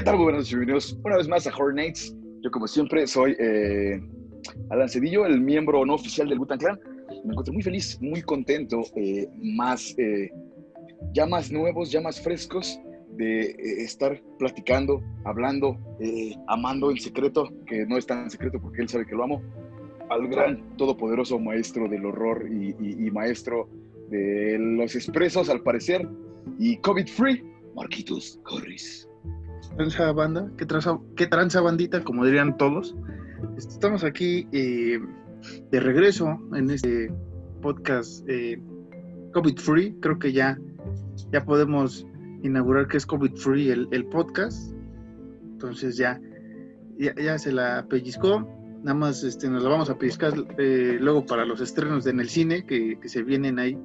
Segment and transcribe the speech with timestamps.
[0.00, 0.16] ¿Qué tal?
[0.16, 2.16] Muy buenas noches, bienvenidos una vez más a Horror Nights.
[2.42, 4.00] Yo, como siempre, soy eh,
[4.70, 6.80] Alan Cedillo, el miembro no oficial del Butan Clan.
[7.22, 10.30] Me encuentro muy feliz, muy contento, eh, más, eh,
[11.12, 12.80] ya más nuevos, ya más frescos
[13.18, 18.80] de eh, estar platicando, hablando, eh, amando en secreto, que no es tan secreto porque
[18.80, 19.42] él sabe que lo amo,
[20.08, 23.68] al gran todopoderoso maestro del horror y, y- y maestro
[24.08, 26.08] de los expresos, al parecer,
[26.58, 27.44] y COVID-free,
[27.74, 29.06] Marquitos Corris.
[29.76, 31.28] Tranza banda, qué tranza, qué
[31.60, 32.96] bandita, como dirían todos.
[33.56, 35.00] Estamos aquí eh,
[35.70, 37.12] de regreso en este
[37.62, 38.60] podcast eh,
[39.32, 39.96] COVID Free.
[40.00, 40.58] Creo que ya,
[41.32, 42.06] ya podemos
[42.42, 44.72] inaugurar que es COVID Free el, el podcast.
[45.52, 46.20] Entonces ya,
[46.98, 48.48] ya, se la pellizcó.
[48.82, 52.28] Nada más este, nos la vamos a pellizcar eh, luego para los estrenos en el
[52.30, 53.78] cine que, que se vienen ahí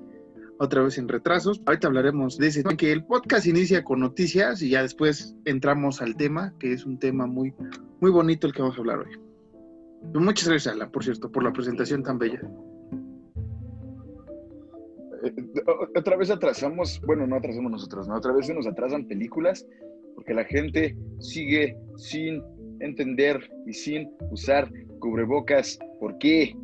[0.60, 1.62] otra vez en retrasos.
[1.66, 6.02] Ahorita hablaremos de ese tema, que el podcast inicia con noticias y ya después entramos
[6.02, 7.54] al tema, que es un tema muy,
[8.00, 9.20] muy bonito el que vamos a hablar hoy.
[10.14, 12.42] Muchas gracias, Alan, por cierto, por la presentación tan bella.
[15.24, 15.34] Eh,
[15.96, 18.16] Otra vez atrasamos, bueno, no atrasamos nosotros, ¿no?
[18.16, 19.66] Otra vez se nos atrasan películas
[20.16, 22.42] porque la gente sigue sin
[22.80, 25.80] entender y sin usar cubrebocas.
[26.00, 26.56] ¿Por qué?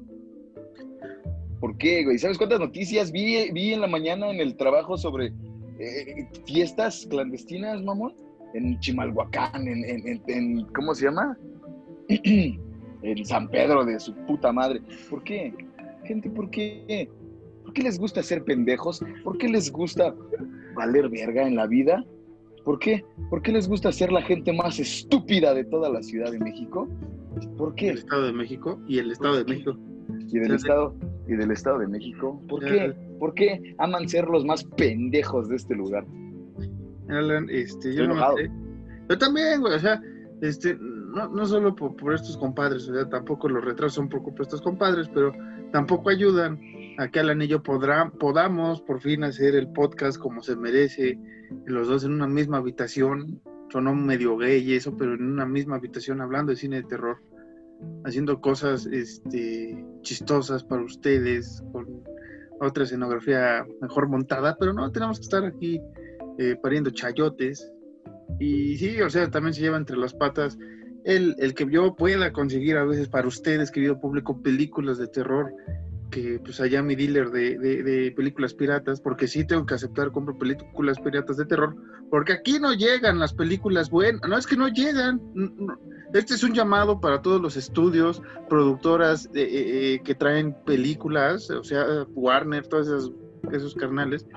[1.62, 2.18] ¿Por qué, güey?
[2.18, 5.28] ¿Sabes cuántas noticias vi, vi en la mañana en el trabajo sobre
[5.80, 8.14] eh, fiestas clandestinas, mamón?
[8.54, 11.38] En Chimalhuacán, en, en- en- en- ¿cómo se llama?
[12.10, 14.82] en San Pedro de su puta madre.
[15.10, 15.54] ¿Por qué?
[16.04, 17.10] Gente, ¿por qué?
[17.64, 19.02] ¿Por qué les gusta ser pendejos?
[19.24, 20.14] ¿Por qué les gusta
[20.76, 22.04] valer verga en la vida?
[22.66, 23.04] ¿Por qué?
[23.30, 26.88] ¿Por qué les gusta ser la gente más estúpida de toda la Ciudad de México?
[27.58, 27.90] ¿Por El qué?
[27.92, 29.78] Estado de México y el Estado de México.
[30.32, 30.96] Y del Estado
[31.28, 32.42] y del Estado de México.
[32.48, 32.96] ¿Por qué?
[33.20, 36.06] ¿Por qué aman ser los más pendejos de este lugar?
[37.10, 38.16] Alan, este, yo no.
[39.10, 40.02] Yo también, güey, o sea,
[40.42, 44.24] este, no, no solo por, por estos compadres, o sea, tampoco los retrasos son por
[44.24, 45.34] de estos compadres, pero
[45.72, 46.60] tampoco ayudan
[46.98, 51.20] a que Alan y yo podrá, podamos por fin hacer el podcast como se merece,
[51.66, 55.76] los dos en una misma habitación, sonó medio gay y eso, pero en una misma
[55.76, 57.22] habitación hablando de cine de terror,
[58.04, 62.04] haciendo cosas este, chistosas para ustedes, con
[62.60, 65.82] otra escenografía mejor montada, pero no, tenemos que estar aquí
[66.38, 67.72] eh, pariendo chayotes.
[68.40, 70.58] Y sí, o sea, también se lleva entre las patas
[71.04, 75.54] el, el que yo pueda conseguir a veces para ustedes, querido público, películas de terror,
[76.12, 80.38] que pues allá mi dealer de, de- películas piratas, porque sí tengo que aceptar, compro
[80.38, 81.76] películas piratas de terror,
[82.10, 85.20] porque aquí no llegan las películas buenas, no es que no llegan.
[86.14, 91.50] Este es un llamado para todos los estudios, productoras eh, eh, eh, que traen películas,
[91.50, 93.12] o sea, Warner, todos esos,
[93.54, 94.28] esos carnales,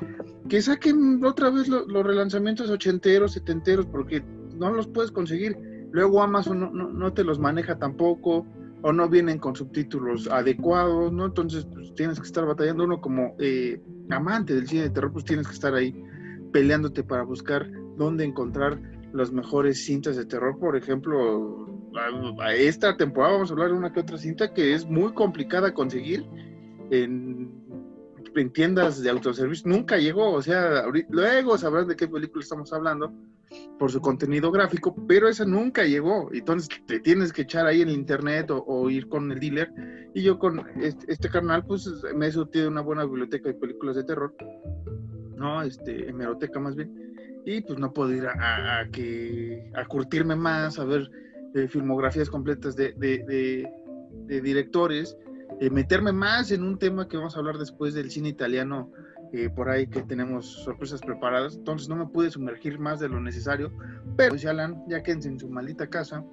[0.49, 4.23] que saquen otra vez lo- los relanzamientos ochenteros, setenteros, porque
[4.57, 5.59] no los puedes conseguir.
[5.91, 8.47] Luego Amazon no, no, no te los maneja tampoco,
[8.87, 11.25] o no vienen con subtítulos adecuados, ¿no?
[11.25, 12.85] Entonces pues, tienes que estar batallando.
[12.85, 13.81] Uno como eh,
[14.11, 15.95] amante del cine de terror, pues tienes que estar ahí
[16.53, 18.79] peleándote para buscar dónde encontrar
[19.15, 20.59] las mejores cintas de terror.
[20.59, 21.67] Por ejemplo,
[22.43, 25.73] a, esta temporada vamos a hablar de una que otra cinta que es muy complicada
[25.73, 26.27] conseguir
[26.91, 27.44] en,
[28.37, 29.69] en tiendas de autoservicio.
[29.71, 33.13] Nunca llegó, o sea, luego sabrán de qué película estamos hablando
[33.79, 36.31] por su contenido gráfico, pero esa nunca llegó.
[36.33, 39.71] Entonces te tienes que echar ahí en internet o, ir con el dealer.
[40.15, 44.05] Y yo con este, canal, pues me he surtido una buena biblioteca de películas de
[44.05, 44.35] terror.
[45.37, 47.15] No, este, hemeroteca más bien.
[47.45, 51.11] Y pues no puedo ir a, a- a que, a curtirme más, a ver
[51.55, 53.69] eh, filmografías completas de- de-
[54.27, 55.17] de directores,
[55.61, 58.91] eh, meterme más en un tema que vamos a hablar después del cine italiano
[59.33, 61.57] eh, por ahí que tenemos sorpresas preparadas.
[61.57, 63.73] Entonces no me pude sumergir más de lo necesario.
[64.17, 66.25] Pero si Alan, ya quédense en su maldita casa.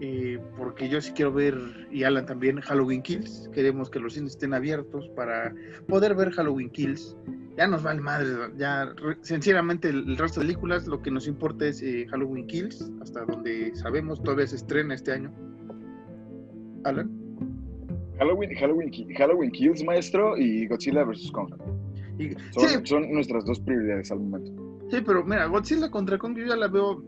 [0.00, 1.54] eh, porque yo sí quiero ver,
[1.90, 3.48] y Alan también, Halloween Kills.
[3.52, 5.54] Queremos que los cines estén abiertos para
[5.88, 7.16] poder ver Halloween Kills.
[7.56, 8.92] Ya nos vale madre, ya
[9.22, 13.24] sinceramente el, el resto de películas lo que nos importa es eh, Halloween Kills, hasta
[13.24, 15.32] donde sabemos, todavía se estrena este año.
[16.84, 17.23] Alan.
[18.18, 21.30] Halloween, Halloween, Halloween Kills, maestro, y Godzilla vs.
[21.32, 21.54] Kong.
[22.18, 24.52] Y- Son, sí, son nuestras dos prioridades al momento.
[24.90, 27.02] Sí, pero mira, Godzilla contra Kong yo ya la veo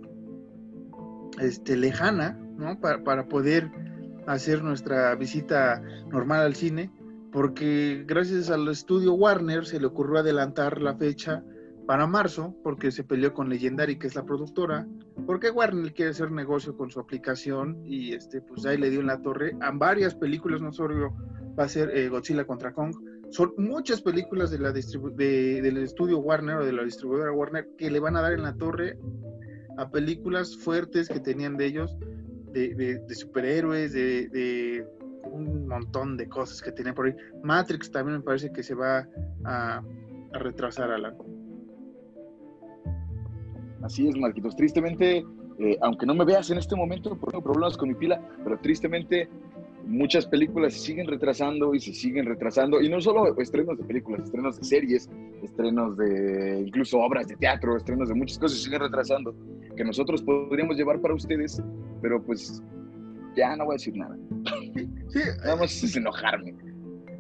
[1.41, 2.79] este, lejana, ¿no?
[2.81, 3.71] Para, para poder
[4.27, 6.91] hacer nuestra visita normal al cine,
[7.31, 11.45] porque gracias al estudio Warner se le ocurrió adelantar la fecha
[11.87, 14.87] para marzo, porque se peleó con Legendary, que es la productora,
[15.27, 19.07] porque Warner quiere hacer negocio con su aplicación y este, pues ahí le dio en
[19.07, 21.15] la torre a varias películas, no solo
[21.59, 22.95] va a ser eh, Godzilla contra Kong,
[23.31, 27.91] son muchas películas de la de- del estudio Warner o de la distribuidora Warner que
[27.91, 28.99] le van a dar en la torre
[29.77, 31.97] a películas fuertes que tenían de ellos,
[32.53, 34.87] de, superhéroes, de,
[35.25, 37.15] un montón de cosas que tenían por ahí.
[37.43, 39.07] Matrix también me parece que se va
[39.45, 39.83] a,
[40.33, 41.15] retrasar a la...
[43.87, 44.57] Así es, Marquitos.
[44.57, 45.25] Tristemente,
[45.61, 48.59] eh, aunque no me veas en este momento, por tengo problemas con mi pila, pero
[48.59, 49.29] tristemente
[49.85, 54.25] muchas películas se siguen retrasando y se siguen retrasando, y no solo estrenos de películas,
[54.25, 55.09] estrenos de series,
[55.45, 59.37] estrenos de incluso obras de teatro, estrenos de muchas cosas se siguen retrasando,
[59.77, 61.63] que nosotros podríamos llevar para ustedes,
[62.03, 62.61] pero pues
[63.37, 64.17] ya no voy a decir nada.
[65.09, 66.57] Sí, Vamos a enojarme.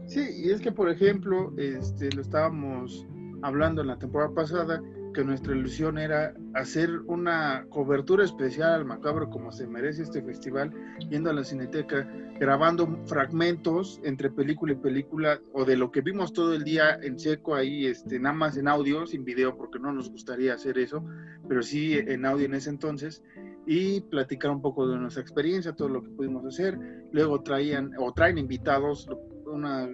[0.06, 3.06] Sí, y es que, por ejemplo, este, lo estábamos
[3.42, 4.82] hablando en la temporada pasada,
[5.16, 10.70] que nuestra ilusión era hacer una cobertura especial al macabro como se merece este festival,
[11.08, 12.06] yendo a la cineteca,
[12.38, 17.18] grabando fragmentos entre película y película o de lo que vimos todo el día en
[17.18, 21.02] seco ahí, este, nada más en audio, sin video, porque no nos gustaría hacer eso,
[21.48, 23.24] pero sí en audio en ese entonces,
[23.66, 26.78] y platicar un poco de nuestra experiencia, todo lo que pudimos hacer.
[27.12, 29.08] Luego traían o traen invitados,
[29.46, 29.88] una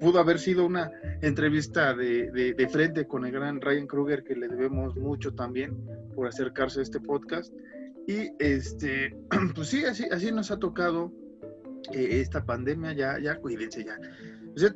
[0.00, 0.90] pudo haber sido una
[1.22, 5.76] entrevista de, de, frente con el gran Ryan Kruger, que le debemos mucho también
[6.14, 7.52] por acercarse a este podcast.
[8.06, 9.16] Y este,
[9.54, 11.12] pues sí, así, así nos ha tocado
[11.92, 13.98] eh, esta pandemia, ya, ya cuídense ya.
[14.54, 14.74] O sea,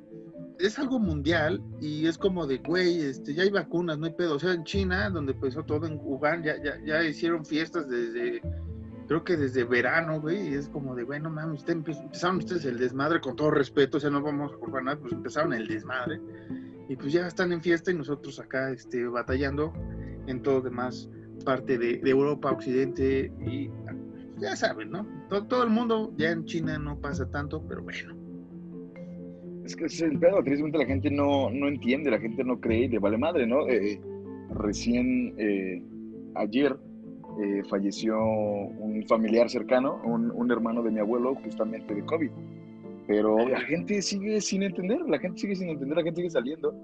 [0.59, 4.37] es algo mundial y es como de, güey, este, ya hay vacunas, no hay pedo.
[4.37, 8.41] O sea, en China, donde empezó todo, en Wuhan, ya, ya, ya hicieron fiestas desde
[9.07, 13.21] creo que desde verano, güey, es como de, bueno, mames, usted empezaron ustedes el desmadre
[13.21, 16.21] con todo respeto, o sea, no vamos a nada, pues empezaron el desmadre,
[16.89, 19.73] y pues ya están en fiesta y nosotros acá este, batallando
[20.27, 21.09] en todo demás
[21.45, 23.71] parte de, Europa, Occidente, y
[24.39, 25.07] ya saben, ¿no?
[25.29, 28.15] Todo, el mundo, ya en China no pasa tanto, pero bueno.
[29.65, 32.85] Es que es el pedo, tristemente la gente no, no entiende, la gente no cree
[32.85, 33.69] y le vale madre, ¿no?
[33.69, 34.01] Eh,
[34.55, 35.83] recién eh,
[36.35, 36.77] ayer
[37.41, 42.31] eh, falleció un familiar cercano, un, hermano de mi abuelo, justamente de COVID.
[43.07, 46.75] Pero la gente sigue sin entender, la gente sigue sin entender, la gente sigue saliendo.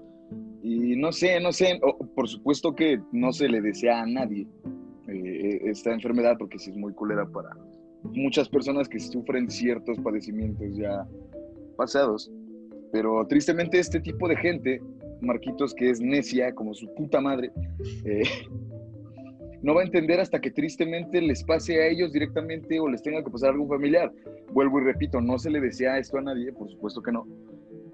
[0.61, 1.79] Y no sé, no sé,
[2.15, 4.45] por supuesto que no se le desea a nadie
[5.07, 7.49] eh, esta enfermedad porque sí es muy culera para
[8.03, 11.07] muchas personas que sufren ciertos padecimientos ya
[11.77, 12.31] pasados.
[12.91, 14.81] Pero tristemente este tipo de gente,
[15.21, 17.51] Marquitos, que es necia como su puta madre,
[18.05, 18.23] eh,
[19.61, 23.23] no va a entender hasta que tristemente les pase a ellos directamente o les tenga
[23.23, 24.11] que pasar algún familiar.
[24.51, 27.27] Vuelvo y repito, no se le desea esto a nadie, por supuesto que no,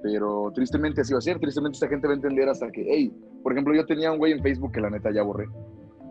[0.03, 3.11] pero tristemente así va a ser, tristemente esta gente va a entender hasta que, hey,
[3.41, 5.47] por ejemplo, yo tenía un güey en Facebook que la neta ya borré,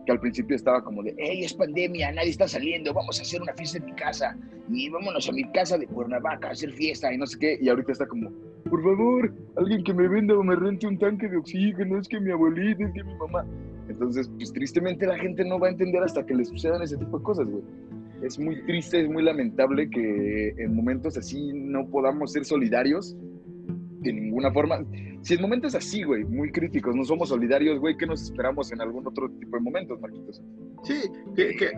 [0.05, 3.41] que al principio estaba como de, hey, es pandemia, nadie está saliendo, vamos a hacer
[3.41, 4.37] una fiesta en mi casa,
[4.69, 7.69] y vámonos a mi casa de Cuernavaca a hacer fiesta y no sé qué, y
[7.69, 8.33] ahorita está como,
[8.75, 12.19] por favor, alguien que me venda o me rente un tanque de oxígeno, es que
[12.19, 13.47] mi abuelita, es que mi mamá.
[13.89, 17.19] Entonces, pues tristemente la gente no va a entender hasta que le sucedan ese tipo
[17.19, 17.63] de cosas, güey.
[18.21, 23.17] Es muy triste, es muy lamentable que en momentos así no podamos ser solidarios
[24.01, 24.85] de ninguna forma.
[25.23, 28.81] Si en momentos así, güey, muy críticos, no somos solidarios, güey, ¿qué nos esperamos en
[28.81, 30.43] algún otro tipo de momentos, Marquitos?
[30.83, 31.01] Sí,
[31.37, 31.71] que, que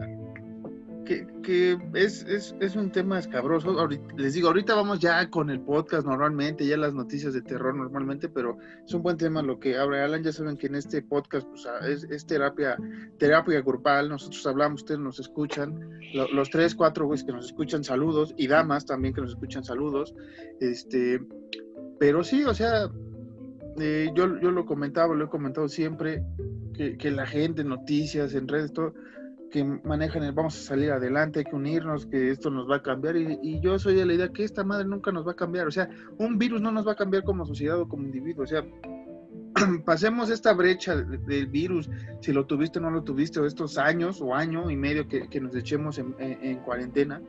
[1.06, 3.88] que, es, es, un tema escabroso.
[4.16, 8.28] les digo, ahorita vamos ya con el podcast normalmente, ya las noticias de terror normalmente,
[8.28, 10.22] pero es un buen tema lo que abre Alan.
[10.22, 12.76] Ya saben que en este podcast pues, ah, es, terapia,
[13.18, 14.08] terapia grupal.
[14.08, 15.98] Nosotros hablamos, ustedes nos escuchan.
[16.12, 18.34] los tres, cuatro güeyes que nos escuchan, saludos.
[18.36, 20.14] Y damas también que nos escuchan, saludos.
[20.60, 21.24] Este,
[21.98, 22.90] pero sí, o sea,
[23.78, 26.22] eh, yo, yo lo comentaba, lo he comentado siempre,
[26.74, 28.92] que, que la gente, noticias, en redes, todo
[29.50, 32.82] que manejan el vamos a salir adelante, hay que unirnos, que esto nos va a
[32.82, 33.16] cambiar.
[33.16, 35.66] Y, yo soy de la idea que esta madre nunca nos va a cambiar.
[35.66, 35.88] O sea,
[36.18, 38.44] un virus no nos va a cambiar como sociedad o como individuo.
[38.44, 38.64] O sea,
[39.84, 41.88] pasemos esta brecha del virus,
[42.20, 45.40] si lo tuviste o no lo tuviste, o estos años o año y medio que,
[45.40, 47.22] nos echemos en, cuarentena.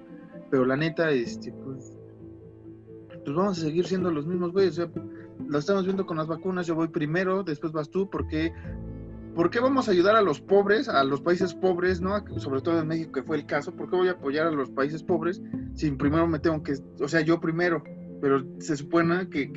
[0.50, 1.98] Pero la neta, este, pues,
[3.24, 4.80] pues vamos a seguir siendo los mismos güeyes.
[4.80, 5.04] O sea,
[5.48, 8.54] lo estamos viendo con las vacunas, yo voy primero, después vas tú, porque
[9.38, 12.26] ¿por qué vamos a ayudar a los pobres, a los países pobres, ¿no?
[12.40, 14.72] Sobre todo en México, que fue el caso, ¿por qué voy a apoyar a los
[14.72, 15.40] países pobres
[15.76, 17.84] si primero me tengo que, o sea, yo primero,
[18.20, 19.52] pero se supone que,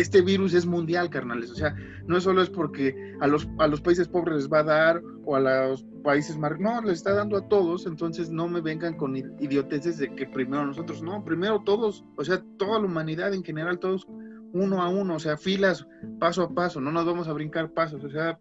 [0.00, 1.76] este virus es mundial, carnales, o sea,
[2.06, 5.36] no solo es porque a los, a los países pobres les va a dar o
[5.36, 9.16] a los países más, no, les está dando a todos, entonces no me vengan con
[9.16, 13.80] idioteces de que primero nosotros, no, primero todos, o sea, toda la humanidad en general,
[13.80, 14.06] todos
[14.54, 15.86] uno a uno, o sea, filas,
[16.18, 18.38] paso a paso, no nos vamos a brincar pasos, o sea...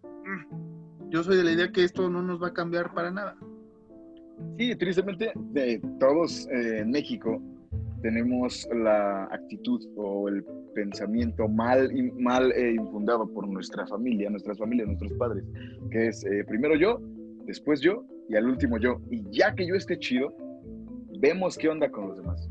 [1.10, 3.36] Yo soy de la idea que esto no nos va a cambiar para nada.
[4.58, 7.42] Sí, tristemente, de todos eh, en México
[8.02, 10.44] tenemos la actitud o el
[10.76, 15.44] pensamiento mal, mal eh, infundado por nuestra familia, nuestras familias, nuestros padres,
[15.90, 17.00] que es eh, primero yo
[17.46, 19.02] después yo y al último yo.
[19.10, 20.36] Y ya que yo esté chido,
[21.20, 22.50] vemos qué onda con los demás.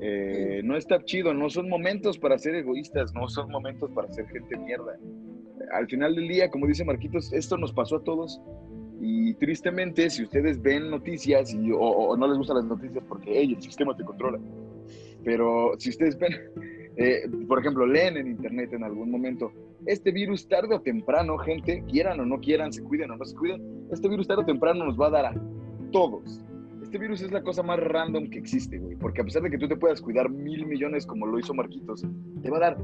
[0.00, 4.26] Eh, no está chido, no son momentos para ser egoístas, no son momentos para ser
[4.28, 4.98] gente mierda.
[5.74, 8.40] Al final del día, como dice Marquitos, esto nos pasó a todos
[9.00, 13.60] y tristemente, si ustedes ven noticias y, o, no les gustan las noticias porque el
[13.60, 14.38] sistema te controla,
[15.24, 16.32] pero si ustedes ven,
[16.96, 19.52] eh, por ejemplo, leen en internet en algún momento,
[19.86, 23.36] este virus tarde o temprano, gente, quieran o no quieran, se cuiden o no se
[23.36, 23.62] cuiden,
[23.92, 25.34] este virus tarde o temprano nos va a dar a
[25.90, 26.40] todos.
[26.82, 29.58] Este virus es la cosa más random que existe, güey, porque a pesar de que
[29.58, 32.06] tú te puedas cuidar mil millones como lo hizo Marquitos,
[32.42, 32.78] te va a dar.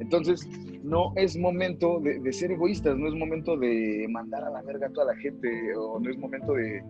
[0.00, 0.48] Entonces,
[0.82, 4.90] no es momento de, ser egoístas, no es momento de mandar a la verga a
[4.90, 6.82] toda la gente, o no es momento de...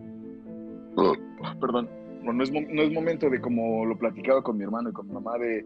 [1.59, 1.89] Perdón,
[2.23, 5.13] no es, no es momento de, como lo platicaba con mi hermano y con mi
[5.13, 5.65] mamá, de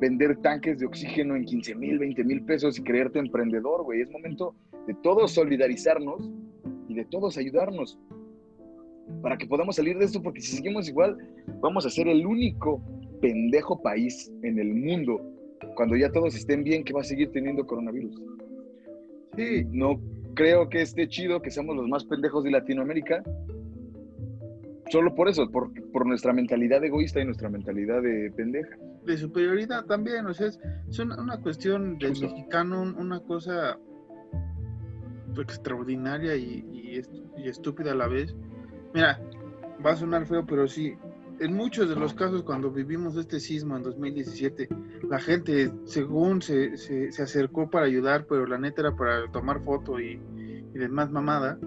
[0.00, 4.00] vender tanques de oxígeno en 15 mil, 20 mil pesos y creerte emprendedor, güey.
[4.00, 4.54] Es momento
[4.86, 6.30] de todos solidarizarnos
[6.88, 7.98] y de todos ayudarnos
[9.20, 11.16] para que podamos salir de esto, porque si seguimos igual,
[11.60, 12.80] vamos a ser el único
[13.20, 15.20] pendejo país en el mundo,
[15.74, 18.20] cuando ya todos estén bien, que va a seguir teniendo coronavirus.
[19.36, 19.64] Sí.
[19.70, 20.00] No
[20.34, 23.22] creo que esté chido que seamos los más pendejos de Latinoamérica,
[24.90, 28.76] solo por eso, por, por nuestra mentalidad egoísta y nuestra mentalidad de pendeja.
[29.06, 33.78] De superioridad también, o sea, es, una, cuestión del mexicano, una cosa
[35.36, 37.02] extraordinaria y,
[37.36, 38.36] y, estúpida a la vez.
[38.94, 39.18] Mira,
[39.84, 40.94] va a sonar feo, pero sí,
[41.42, 44.68] en muchos de los casos cuando vivimos este sismo en 2017,
[45.08, 49.98] la gente según se, se, acercó para ayudar, pero la neta era para tomar foto
[49.98, 50.20] y,
[50.74, 51.58] y demás mamada.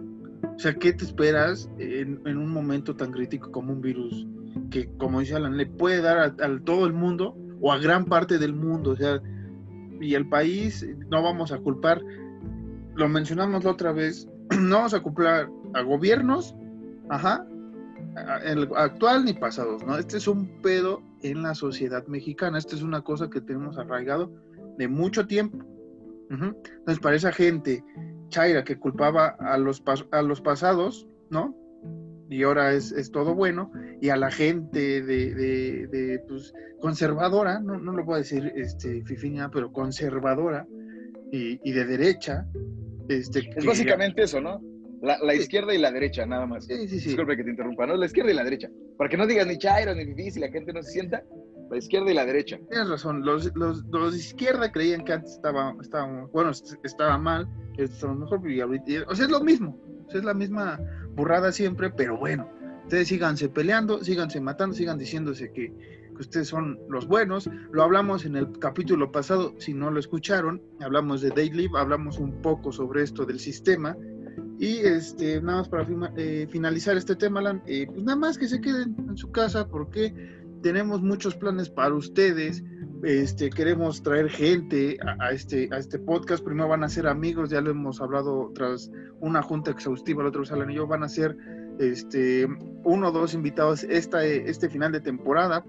[0.55, 4.25] O sea, ¿qué te esperas en, un momento tan crítico como un virus
[4.71, 8.37] que, como dice Alan, le puede dar a, todo el mundo o a gran parte
[8.37, 8.91] del mundo?
[8.91, 9.21] O sea,
[9.99, 12.01] y el país, no vamos a culpar,
[12.95, 16.55] lo mencionamos la otra vez, no vamos a culpar a gobiernos,
[17.09, 17.45] ajá,
[18.43, 19.97] el actual ni pasados, ¿no?
[19.97, 24.31] Este es un pedo en la sociedad mexicana, esta es una cosa que tenemos arraigado
[24.77, 25.65] de mucho tiempo.
[26.29, 27.83] Entonces, para esa gente
[28.29, 31.55] Chaira que culpaba a los, a los pasados, ¿no?
[32.29, 37.77] Y ahora es, es todo bueno, y a la gente de, de, pues, conservadora, no,
[37.77, 40.67] no lo puedo decir este, fifiña, pero conservadora
[41.31, 42.47] y, y de derecha.
[43.07, 44.59] Este, es básicamente eso, ¿no?
[45.05, 46.65] La, la izquierda y la derecha, nada más.
[46.65, 47.09] Sí, sí, sí.
[47.09, 47.95] Disculpe que te interrumpa, ¿no?
[47.95, 48.69] La izquierda y la derecha.
[48.97, 51.23] Para que no digas ni Chaira ni Fifi, y la gente no se sienta,
[51.69, 52.59] la izquierda y la derecha.
[52.69, 56.51] Tienes razón, los, los, los de izquierda creían que antes estaba, estaba bueno,
[56.83, 57.47] estaba mal,
[57.77, 59.79] estaba mejor, y ahorita, o sea, es lo mismo,
[60.13, 60.79] es la misma
[61.15, 62.49] burrada siempre, pero bueno,
[62.83, 65.71] ustedes síganse peleando, síganse matando, sigan diciéndose que,
[66.15, 67.49] que ustedes son los buenos.
[67.71, 72.41] Lo hablamos en el capítulo pasado, si no lo escucharon, hablamos de Daily, hablamos un
[72.41, 73.95] poco sobre esto del sistema.
[74.57, 78.47] Y este, nada más para eh, finalizar este tema, Alan, eh, pues nada más que
[78.47, 80.13] se queden en su casa porque
[80.61, 82.63] tenemos muchos planes para ustedes.
[83.03, 86.43] Este, queremos traer gente a, este, a este podcast.
[86.43, 90.43] Primero van a ser amigos, ya lo hemos hablado tras una junta exhaustiva, el otro
[90.49, 91.37] Alan y yo, van a ser
[91.79, 92.47] este,
[92.83, 95.65] uno o dos invitados esta, este final de temporada.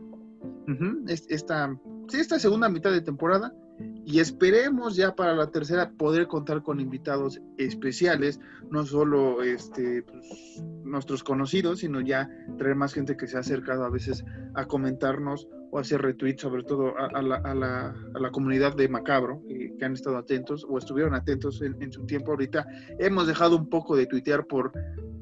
[1.09, 1.77] esta,
[2.13, 7.41] esta segunda mitad de temporada y esperemos ya para la tercera poder contar con invitados
[7.59, 8.41] especiales,
[8.71, 13.85] no solo este, pues, nuestros conocidos, sino ya traer más gente que se ha acercado
[13.85, 19.85] a veces a comentarnos o hacer retweets, sobre todo a, la, comunidad de Macabro, que
[19.85, 22.31] han estado atentos o estuvieron atentos en, su tiempo.
[22.31, 22.65] Ahorita
[22.99, 24.73] hemos dejado un poco de tuitear por,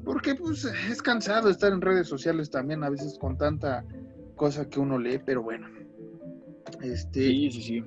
[0.03, 3.83] porque pues, es cansado estar en redes sociales también, a veces con tanta
[4.35, 5.67] cosa que uno lee, pero bueno.
[6.81, 7.83] Este, sí, sí, sí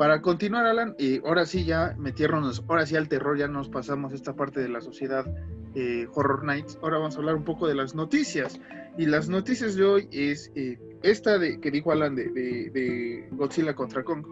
[0.00, 4.14] para continuar, Alan, y ahora sí ya metiernos, ahora sí al terror, ya nos pasamos
[4.14, 5.26] esta parte de la sociedad
[5.74, 6.78] eh, Horror Nights.
[6.80, 8.58] Ahora vamos a hablar un poco de las noticias.
[8.96, 14.02] Y las noticias de hoy es eh, esta de que dijo Alan de, Godzilla contra
[14.02, 14.24] Kong.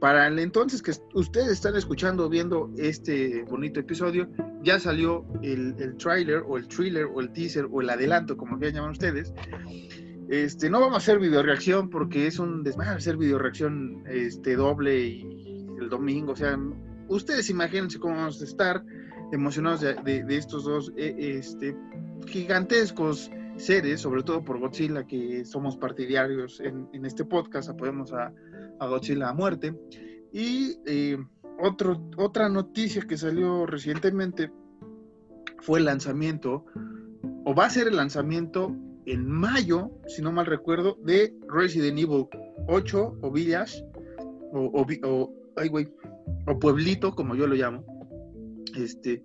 [0.00, 4.28] Para el entonces que ustedes están escuchando, viendo este bonito episodio,
[4.64, 8.58] ya salió el, el trailer o el thriller o el teaser o el adelanto, como
[8.58, 9.32] quieran llamar ustedes,
[10.28, 14.56] este, no vamos a hacer video reacción porque es un desmadre hacer video reacción este,
[14.56, 16.32] doble y el domingo.
[16.32, 16.58] O sea,
[17.08, 18.82] ustedes imagínense cómo vamos a estar
[19.32, 21.76] emocionados de, estos dos eh, este,
[22.26, 28.32] gigantescos seres, sobre todo por Godzilla, que somos partidarios en, este podcast, apoyamos a,
[28.80, 29.78] Godzilla a muerte.
[30.32, 31.18] Y eh,
[31.60, 34.50] otro, otra noticia que salió recientemente
[35.60, 36.66] fue el lanzamiento,
[37.44, 42.26] o va a ser el lanzamiento en mayo, si no mal recuerdo, de Resident Evil
[42.66, 43.84] 8 o Village,
[44.52, 45.70] o, o, ay,
[46.46, 47.84] o Pueblito, como yo lo llamo.
[48.76, 49.22] Este,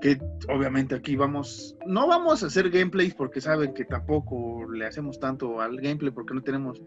[0.00, 0.18] que
[0.48, 5.60] obviamente aquí vamos, no vamos a hacer gameplays porque saben que tampoco le hacemos tanto
[5.60, 6.82] al gameplay porque no tenemos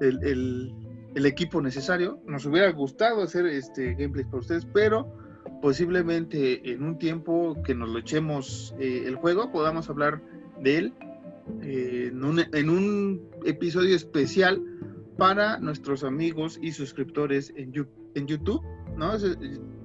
[0.00, 0.74] el, el,
[1.14, 2.20] el equipo necesario.
[2.26, 5.10] Nos hubiera gustado hacer este gameplays para ustedes, pero
[5.62, 10.20] posiblemente en un tiempo que nos lo echemos eh, el juego podamos hablar
[10.60, 10.94] de él
[11.62, 14.62] en, un, en, un, episodio especial
[15.16, 17.72] para nuestros amigos y suscriptores en,
[18.14, 18.62] en YouTube,
[18.96, 19.14] ¿no?
[19.14, 19.24] Es,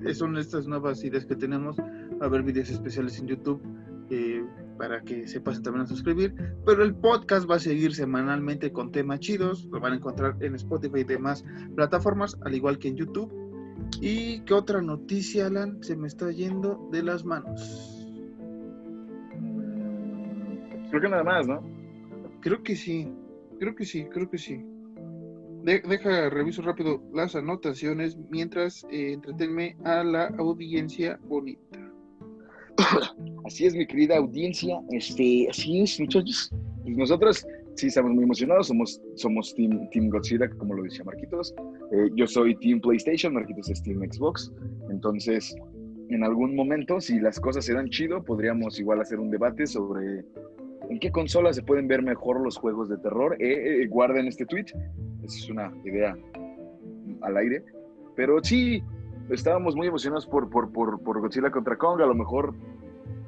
[0.05, 1.77] es, son estas nuevas ideas que tenemos,
[2.21, 3.61] a ver videos especiales en YouTube
[4.09, 4.43] eh,
[4.77, 6.33] para que se pasen también a suscribir,
[6.65, 10.55] pero el podcast va a seguir semanalmente con temas chidos, lo van a encontrar en
[10.55, 13.31] Spotify y demás plataformas, al igual que en YouTube.
[14.01, 15.81] ¿Y qué otra noticia, Alan?
[15.83, 18.02] Se me está yendo de las manos.
[20.93, 21.59] Creo que nada más, ¿no?
[22.39, 23.11] Creo que sí,
[23.59, 24.63] creo que sí, creo que sí.
[25.63, 31.79] De, deja, reviso rápido las anotaciones mientras eh, entretenme a la audiencia bonita.
[33.47, 34.79] Así es, mi querida audiencia.
[34.91, 36.51] Este, así es, muchachos.
[36.83, 38.67] Pues nosotros sí estamos muy emocionados.
[38.67, 41.55] Somos, somos team, team Godzilla, como lo decía Marquitos.
[41.91, 44.53] Eh, yo soy Team PlayStation, Marquitos es Team Xbox.
[44.91, 45.55] Entonces,
[46.09, 50.23] en algún momento, si las cosas se dan chido, podríamos igual hacer un debate sobre
[50.89, 53.35] en qué consola se pueden ver mejor los juegos de terror.
[53.39, 54.65] Eh, eh, guarden este tweet.
[55.23, 56.17] Es una idea
[57.21, 57.63] al aire.
[58.15, 58.83] Pero sí,
[59.29, 62.01] estábamos muy emocionados por, por, por, por, Godzilla contra Kong.
[62.01, 62.53] A lo mejor,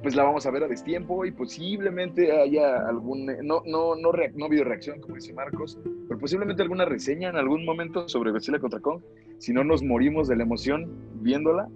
[0.04, 3.26] pues la vamos a ver a destiempo y posiblemente haya algún.
[3.26, 7.66] No, no, no, no video reacción, como dice Marcos, pero posiblemente alguna reseña en algún
[7.66, 9.02] momento sobre Godzilla contra Kong.
[9.40, 11.68] Si no nos morimos de la emoción viéndola,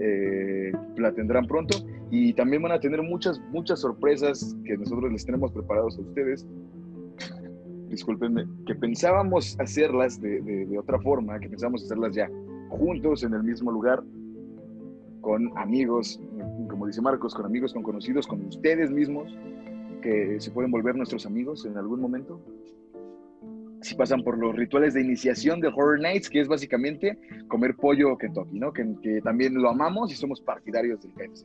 [0.00, 1.76] eh, la tendrán pronto.
[2.10, 6.46] Y también van a tener muchas, muchas sorpresas que nosotros les tenemos preparados a ustedes.
[7.88, 12.30] Discúlpenme, que pensábamos hacerlas de, de, de otra forma, que pensábamos hacerlas ya
[12.68, 14.02] juntos en el mismo lugar,
[15.20, 16.20] con amigos,
[16.68, 19.36] como dice Marcos, con amigos, con conocidos, con ustedes mismos,
[20.00, 22.40] que se pueden volver nuestros amigos en algún momento.
[23.82, 28.16] Si pasan por los rituales de iniciación de Horror Nights, que es básicamente comer pollo
[28.16, 28.72] Kentucky, ¿no?
[28.72, 31.44] Que, que también lo amamos y somos partidarios del KFC.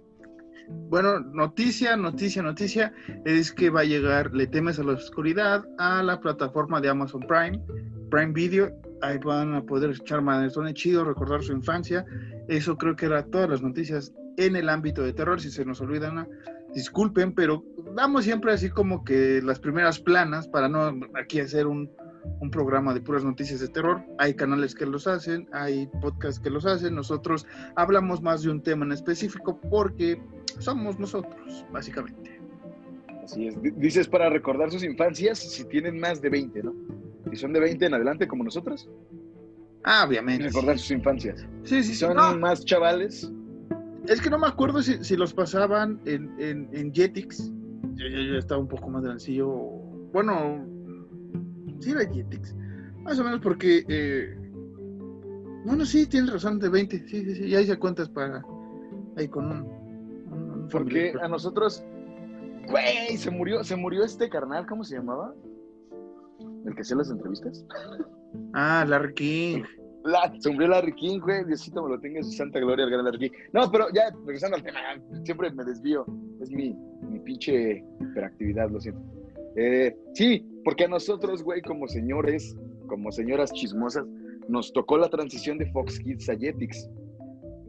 [0.67, 2.93] Bueno, noticia, noticia, noticia,
[3.26, 7.21] es que va a llegar Le temes a la oscuridad a la plataforma de Amazon
[7.28, 7.62] Prime,
[8.10, 8.71] Prime Video.
[9.02, 12.06] Ahí van a poder echar manetones chido, recordar su infancia.
[12.47, 15.41] Eso creo que era todas las noticias en el ámbito de terror.
[15.41, 16.28] Si se nos olvidan,
[16.74, 17.63] disculpen, pero
[17.95, 21.89] damos siempre así como que las primeras planas para no aquí hacer un,
[22.39, 24.04] un programa de puras noticias de terror.
[24.19, 26.95] Hay canales que los hacen, hay podcasts que los hacen.
[26.95, 30.21] Nosotros hablamos más de un tema en específico porque
[30.59, 32.39] somos nosotros, básicamente.
[33.23, 33.55] Así es.
[33.77, 36.73] Dices para recordar sus infancias si tienen más de 20, ¿no?
[37.29, 38.89] Si son de 20 en adelante como nosotros.
[39.83, 40.45] Ah, obviamente.
[40.45, 41.45] Recordar sus infancias.
[41.63, 42.37] Sí, sí, Si son no.
[42.37, 43.31] más chavales.
[44.07, 47.51] Es que no me acuerdo si, si los pasaban en, en, en Jetix.
[47.95, 49.47] Yo, yo, yo estaba un poco más grandecillo.
[50.11, 50.65] Bueno,
[51.79, 52.55] sí era Jetix.
[53.03, 53.85] Más o menos porque.
[53.87, 54.35] Eh,
[55.65, 57.07] bueno, sí, tienes razón, de 20.
[57.07, 57.49] Sí, sí, sí.
[57.49, 58.43] Ya hice cuentas para.
[59.15, 59.80] Ahí con un.
[60.71, 61.84] Porque a nosotros.
[62.69, 65.34] Güey, se murió, se murió este carnal, ¿cómo se llamaba?
[66.65, 67.65] El que hacía las entrevistas.
[68.53, 69.63] Ah, Larry King.
[70.03, 71.43] La, se murió Larry King, güey.
[71.45, 73.38] Diosito me lo tenga en su santa gloria, el gran Larry King.
[73.53, 74.79] No, pero ya, regresando al tema,
[75.23, 76.05] siempre me desvío.
[76.41, 79.01] Es mi, mi pinche hiperactividad, lo siento.
[79.55, 82.55] Eh, sí, porque a nosotros, güey, como señores,
[82.88, 84.05] como señoras chismosas,
[84.47, 86.89] nos tocó la transición de Fox Kids a Jetix.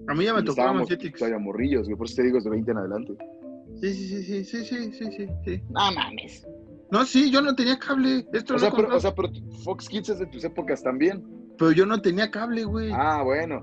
[0.09, 1.19] A mí ya me tocó Mancetix.
[1.19, 3.17] Todavía morrillos, güey, por eso te digo es de 20 en adelante.
[3.81, 5.63] Sí, sí, sí, sí, sí, sí, sí, sí.
[5.71, 6.47] No mames.
[6.91, 8.27] No, sí, yo no tenía cable.
[8.33, 9.31] Esto o, sea, pero, o sea, pero
[9.65, 11.25] Fox Kids es de tus épocas también.
[11.59, 12.91] Pero yo no tenía cable, güey.
[12.93, 13.63] Ah, bueno.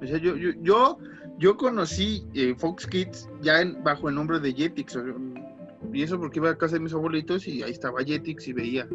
[0.00, 0.98] O sea, yo, yo, yo,
[1.38, 4.96] yo conocí eh, Fox Kids ya bajo el nombre de Jetix.
[5.92, 8.88] Y eso porque iba a casa de mis abuelitos y ahí estaba Jetix y veía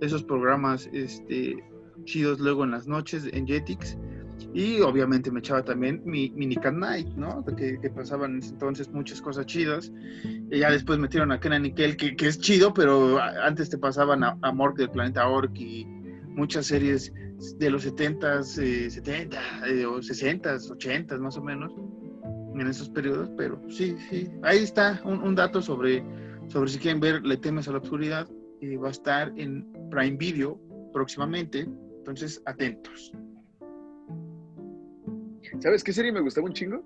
[0.00, 1.62] esos programas este,
[2.04, 3.98] chidos luego en las noches en Jetix.
[4.54, 7.44] Y obviamente me echaba también mi, mi Nick at Night, ¿no?
[7.44, 9.92] Que, que pasaban entonces muchas cosas chidas.
[10.50, 14.22] Y ya después metieron a Kenan Nickel, que, que es chido, pero antes te pasaban
[14.22, 15.84] a, a Mork del Planeta Orc y
[16.28, 17.12] muchas series
[17.58, 21.72] de los 70s, eh, 70 eh, o 60s, 80s más o menos,
[22.54, 26.04] en esos periodos, pero sí, sí, ahí está un, un dato sobre,
[26.46, 28.28] sobre si quieren ver Le temes a la oscuridad,
[28.60, 30.60] eh, va a estar en Prime Video
[30.92, 33.12] próximamente, entonces atentos.
[35.60, 36.82] ¿Sabes qué serie me gustaba un chingo?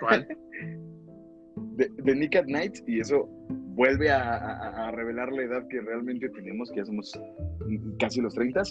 [0.00, 0.26] ¿Cuál?
[1.76, 3.28] De, de Nick at Night, y eso
[3.74, 7.12] vuelve a, a- a revelar la edad que realmente tenemos, que ya somos
[8.00, 8.62] casi los 30.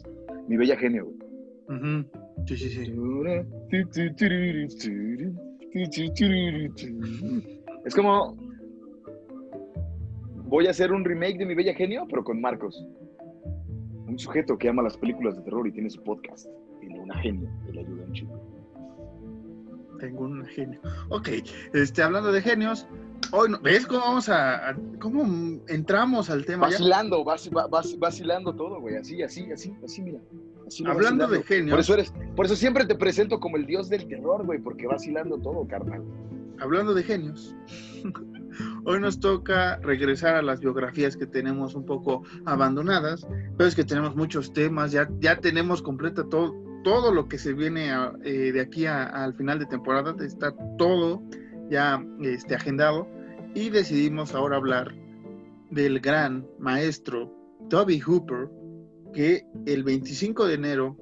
[0.49, 1.17] Mi bella genio, güey.
[2.49, 2.91] Sí, sí, sí.
[7.85, 8.35] Es como.
[10.49, 12.85] Voy a hacer un remake de Mi Bella Genio, pero con Marcos.
[14.07, 16.47] Un sujeto que ama las películas de terror y tiene su podcast.
[16.79, 18.41] Tiene una genio que le ayuda un chico.
[19.99, 20.79] Tengo un genio.
[21.09, 21.29] Ok,
[21.73, 22.87] este, hablando de genios,
[23.31, 25.23] hoy no- ¿ves cómo vamos a, a- cómo
[25.67, 26.67] entramos al tema?
[26.67, 28.95] Vacilando, vaci- va- vac- vacilando todo, güey.
[28.97, 30.19] Así, así, así, así, mira.
[30.67, 31.43] Así Hablando de vacilando.
[31.47, 31.71] genios.
[31.71, 34.85] Por eso eres, por eso siempre te presento como el dios del terror, güey, porque
[34.87, 36.03] vacilando todo, carnal.
[36.59, 37.55] Hablando de genios,
[38.85, 43.83] hoy nos toca regresar a las biografías que tenemos un poco abandonadas, pero es que
[43.83, 48.51] tenemos muchos temas, ya, ya tenemos completa todo, todo lo que se viene a- eh,
[48.51, 51.21] de aquí al final de temporada, está todo
[51.69, 53.07] ya este, agendado
[53.53, 54.93] y decidimos ahora hablar
[55.69, 57.33] del gran maestro
[57.69, 58.49] Toby Hooper,
[59.13, 60.97] que el 25 de enero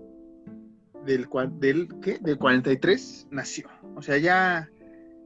[1.06, 1.28] del,
[1.60, 2.18] del, ¿qué?
[2.20, 3.68] del 43 nació.
[3.96, 4.70] O sea, ya,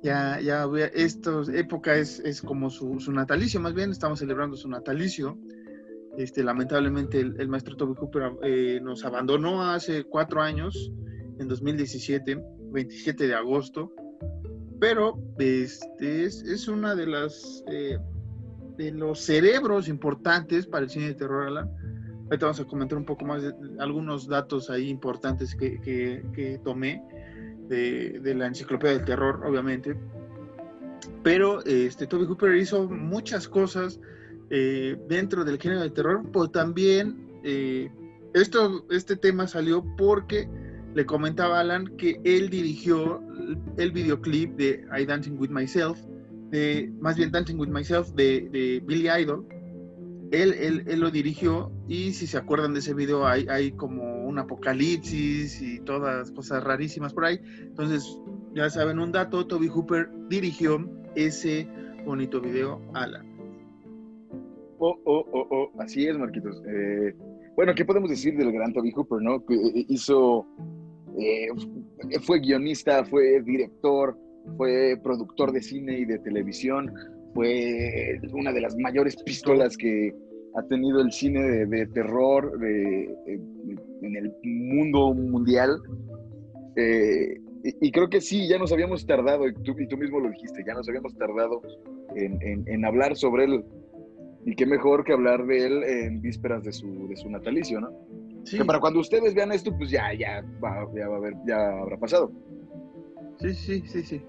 [0.03, 4.67] ya, ya, esta época es, es como su, su natalicio, más bien estamos celebrando su
[4.69, 5.37] natalicio.
[6.17, 10.91] Este, lamentablemente el, maestro Toby Hooper eh, nos abandonó hace cuatro años,
[11.39, 13.93] en 2017, 27 de agosto,
[14.79, 17.97] pero este, es, es una de las eh,
[18.77, 21.69] de los cerebros importantes para el cine de terror, Alan.
[22.25, 27.03] Ahorita vamos a comentar un poco más de, algunos datos ahí importantes que, que, tomé
[27.67, 29.97] de, de la enciclopedia del terror, obviamente.
[31.23, 33.99] Pero este, Toby Hooper hizo muchas cosas
[34.49, 37.89] eh, dentro del género del terror, pero también eh,
[38.33, 40.47] esto, este tema salió porque
[40.93, 43.21] le comentaba Alan que él dirigió
[43.77, 45.99] el videoclip de I Dancing With Myself,
[46.49, 49.45] de, más bien Dancing With Myself de, de Billy Idol.
[50.31, 54.27] Él, él, él, lo dirigió y si se acuerdan de ese video hay, hay como
[54.27, 57.39] un apocalipsis y todas cosas rarísimas por ahí.
[57.61, 58.19] Entonces,
[58.53, 61.67] ya saben un dato, Toby Hooper dirigió ese
[62.05, 63.28] bonito video, Alan.
[64.81, 66.63] Oh, oh, oh, oh, así es, Marquitos.
[66.65, 67.13] Eh,
[67.55, 69.45] bueno, ¿qué podemos decir del gran Toby Hooper, no?
[69.45, 70.47] Que eh, hizo,
[71.19, 71.49] eh,
[72.21, 74.17] fue guionista, fue director,
[74.55, 76.93] fue productor de cine y de televisión,
[77.33, 80.13] fue una de las mayores pistolas que
[80.55, 85.77] ha tenido el cine de, terror en el mundo mundial.
[87.81, 90.63] Y, creo que sí, ya nos habíamos tardado, y tú, y tú mismo lo dijiste,
[90.65, 91.61] ya nos habíamos tardado
[92.15, 93.63] en, en hablar sobre él.
[94.45, 97.89] Y qué mejor que hablar de él en vísperas de su, de su natalicio, ¿no?
[98.45, 98.57] Sí.
[98.57, 101.79] Que para cuando ustedes vean esto, pues ya, ya, va, ya va a haber, ya
[101.79, 102.31] habrá pasado.
[103.39, 104.21] Sí, sí, sí, sí.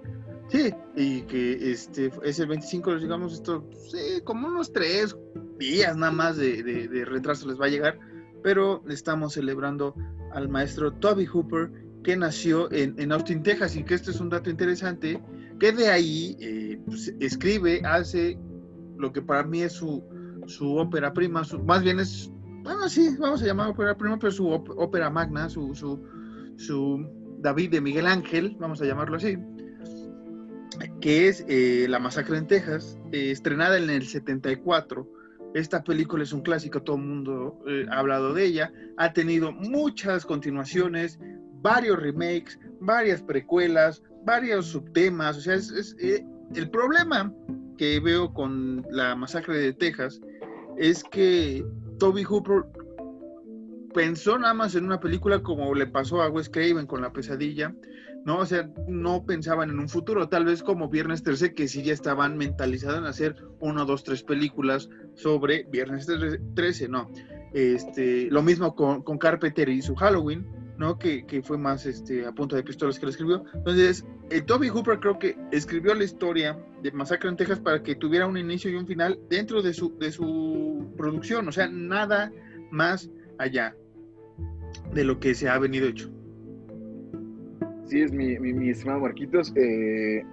[0.49, 5.17] Sí, y que este es el 25, digamos, esto, sí, como unos tres
[5.59, 7.99] días nada más de, de, de, retraso les va a llegar,
[8.43, 9.95] pero estamos celebrando
[10.33, 11.71] al maestro Toby Hooper,
[12.03, 15.23] que nació en, en Austin, Texas, y que esto es un dato interesante,
[15.61, 18.37] que de ahí eh, pues, escribe, hace
[19.01, 20.03] lo que para mí es su,
[20.47, 22.31] su ópera prima, su, más bien es,
[22.63, 26.01] bueno, sí, vamos a llamar ópera prima, pero su ópera magna, su, su,
[26.57, 27.07] su
[27.39, 29.39] David de Miguel Ángel, vamos a llamarlo así,
[31.01, 35.09] que es eh, La Masacre en Texas, eh, estrenada en el 74.
[35.55, 39.53] Esta película es un clásico, todo el mundo eh, ha hablado de ella, ha tenido
[39.53, 41.19] muchas continuaciones,
[41.61, 45.97] varios remakes, varias precuelas, varios subtemas, o sea, es,
[46.55, 47.33] el problema
[47.79, 50.21] que veo con la masacre de Texas
[50.77, 51.65] es que
[51.99, 52.65] Toby Hooper
[53.95, 57.75] pensó nada más en una película como le pasó a Wes Craven con La Pesadilla,
[58.25, 58.39] ¿no?
[58.39, 61.93] O sea, no pensaban en un futuro, tal vez como Viernes 13, que sí ya
[61.93, 66.07] estaban mentalizados en hacer uno, dos, tres películas sobre Viernes
[66.55, 67.11] 13, no.
[67.53, 70.47] Este, lo mismo con, con Carpenter y su Halloween,
[70.81, 70.99] ¿no?
[70.99, 73.45] Que, que, fue más este, a punta de pistolas que lo escribió.
[73.53, 77.95] Entonces, el Toby Hooper creo que escribió la historia de Masacre en Texas para que
[77.95, 82.33] tuviera un inicio y un final dentro de su, de su producción, o sea, nada
[82.71, 83.77] más allá
[84.95, 86.11] de lo que se ha venido hecho.
[87.85, 89.53] Sí, es mi, estimado Marquitos.
[89.57, 90.25] Eh,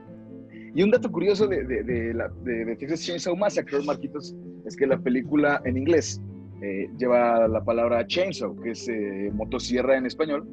[0.73, 4.33] y un dato curioso de, de, de, la, de, Texas Chainsaw Massacre, Marquitos,
[4.65, 6.21] es que la película en inglés
[6.61, 10.47] eh, lleva la palabra chainsaw, que es eh, motosierra en español.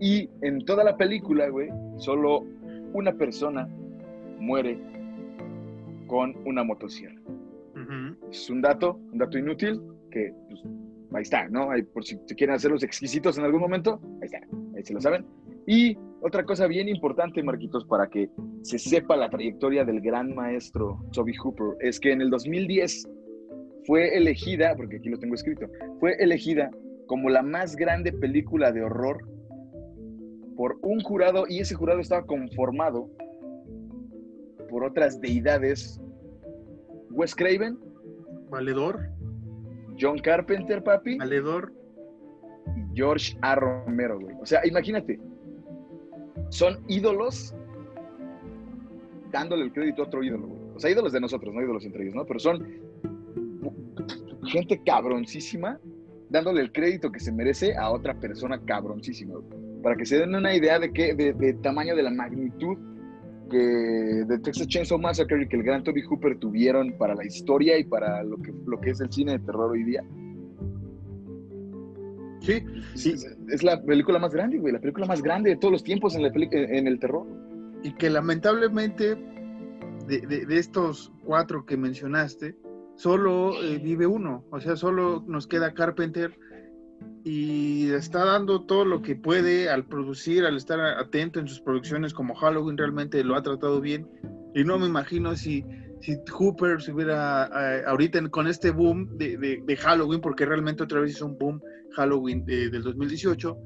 [0.00, 2.44] Y en toda la película, güey, solo
[2.92, 3.68] una persona
[4.38, 4.78] muere
[6.06, 7.20] con una motosierra.
[7.74, 8.16] Uh -huh.
[8.30, 10.62] Es un dato, un dato inútil que pues,
[11.12, 11.70] ahí está, ¿no?
[11.70, 14.40] Ahí, por si se quieren hacer los exquisitos en algún momento, ahí está,
[14.76, 15.24] ahí se lo saben.
[15.66, 18.30] Y otra cosa bien importante, Marquitos, para que
[18.62, 23.08] se sepa la trayectoria del gran maestro Toby Hooper, es que en el 2010
[23.90, 25.66] fue elegida, porque aquí lo tengo escrito,
[25.98, 26.70] fue elegida
[27.08, 29.28] como la más grande película de horror
[30.56, 33.10] por un jurado, y ese jurado estaba conformado
[34.68, 36.00] por otras deidades.
[37.10, 37.80] Wes Craven,
[38.48, 39.10] Valedor,
[40.00, 41.72] John Carpenter, papi, valedor.
[42.76, 43.56] y George A.
[43.56, 44.36] Romero, güey.
[44.40, 45.18] O sea, imagínate,
[46.50, 47.56] son ídolos
[49.32, 50.60] dándole el crédito a otro ídolo, güey.
[50.76, 52.24] O sea, ídolos de nosotros, no ídolos entre ellos, ¿no?
[52.24, 52.88] Pero son
[54.50, 55.78] gente cabroncísima
[56.28, 59.34] dándole el crédito que se merece a otra persona cabroncísima.
[59.82, 62.76] Para que se den una idea de qué, de, de tamaño, de la magnitud
[63.50, 67.76] que de Texas Chainsaw Massacre y que el gran Toby Hooper tuvieron para la historia
[67.78, 70.04] y para lo que, lo que es el cine de terror hoy día.
[72.40, 75.72] Sí, Sí, es, es la película más grande, güey, la película más grande de todos
[75.72, 77.26] los tiempos en, la en el terror.
[77.82, 79.16] y que lamentablemente
[80.06, 82.56] de, de- de estos cuatro que mencionaste,
[83.00, 86.36] solo eh, vive uno, o sea, solo nos queda Carpenter
[87.24, 92.12] y está dando todo lo que puede al producir, al estar atento en sus producciones
[92.12, 94.06] como Halloween, realmente lo ha tratado bien.
[94.54, 95.64] Y no me imagino si,
[96.00, 100.82] si Hooper se hubiera eh, ahorita con este boom de, de- de Halloween, porque realmente
[100.82, 101.60] otra vez hizo un boom
[101.92, 103.56] Halloween eh, del 2018,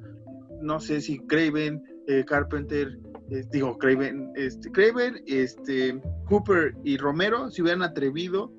[0.63, 2.99] no sé si Craven, eh, Carpenter,
[3.31, 8.53] eh, digo Craven, este, Craven, este, Cooper y Romero se hubieran atrevido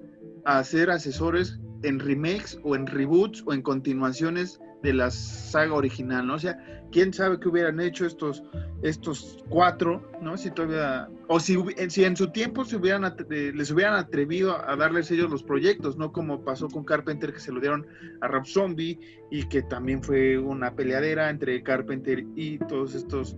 [0.45, 6.27] a ser asesores en remakes o en reboots o en continuaciones de la saga original,
[6.27, 6.35] ¿no?
[6.35, 6.57] O sea,
[6.91, 8.43] quién sabe qué hubieran hecho estos,
[8.83, 10.37] estos cuatro, ¿no?
[10.37, 11.57] Si todavía, o si,
[11.89, 15.97] si en su tiempo se hubieran, eh, les hubieran atrevido a darles ellos los proyectos,
[15.97, 16.11] ¿no?
[16.11, 17.87] Como pasó con Carpenter, que se lo dieron
[18.21, 18.99] a Rob Zombie
[19.31, 23.35] y que también fue una peleadera entre Carpenter y todos estos,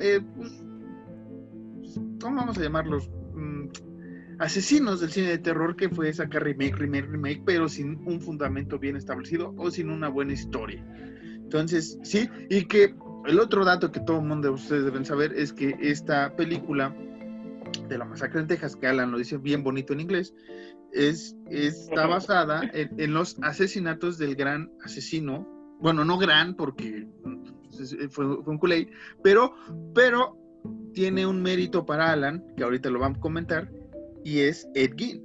[0.00, 3.10] eh, pues, ¿cómo vamos a llamarlos?
[3.34, 3.68] Mm,
[4.38, 8.78] asesinos del cine de terror que fue sacar remake, remake, remake, pero sin un fundamento
[8.78, 10.84] bien establecido o sin una buena historia.
[11.36, 12.94] Entonces, sí, y que
[13.26, 16.94] el otro dato que todo el mundo de ustedes deben saber es que esta película
[17.88, 20.34] de la masacre en Texas, que Alan lo dice bien bonito en inglés,
[20.92, 25.48] es, está basada en, en los asesinatos del gran asesino,
[25.80, 27.08] bueno, no gran porque
[28.10, 28.88] fue, fue un culé,
[29.22, 29.54] pero,
[29.94, 30.36] pero
[30.92, 33.70] tiene un mérito para Alan, que ahorita lo vamos a comentar,
[34.24, 35.22] y es Ed Gein.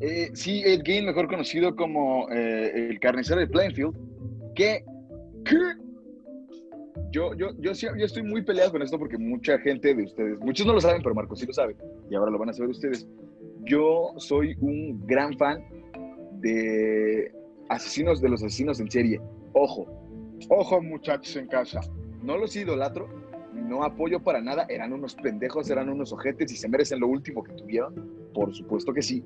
[0.00, 3.94] Eh, sí, Ed Gein, mejor conocido como eh, el carnicero de Plainfield,
[4.54, 4.84] que,
[5.44, 5.56] que
[7.12, 10.66] yo, yo, yo, yo estoy muy peleado con esto porque mucha gente de ustedes, muchos
[10.66, 11.76] no lo saben, pero Marcos sí lo sabe,
[12.10, 13.06] y ahora lo van a saber ustedes.
[13.64, 15.62] Yo soy un gran fan
[16.40, 17.32] de
[17.68, 19.20] asesinos de los asesinos en serie.
[19.52, 19.86] Ojo,
[20.48, 21.80] ojo muchachos en casa,
[22.22, 23.08] no los idolatro,
[23.72, 27.42] no apoyo para nada, eran unos pendejos, eran unos ojetes y se merecen lo último
[27.42, 27.94] que tuvieron,
[28.34, 29.24] por supuesto que sí,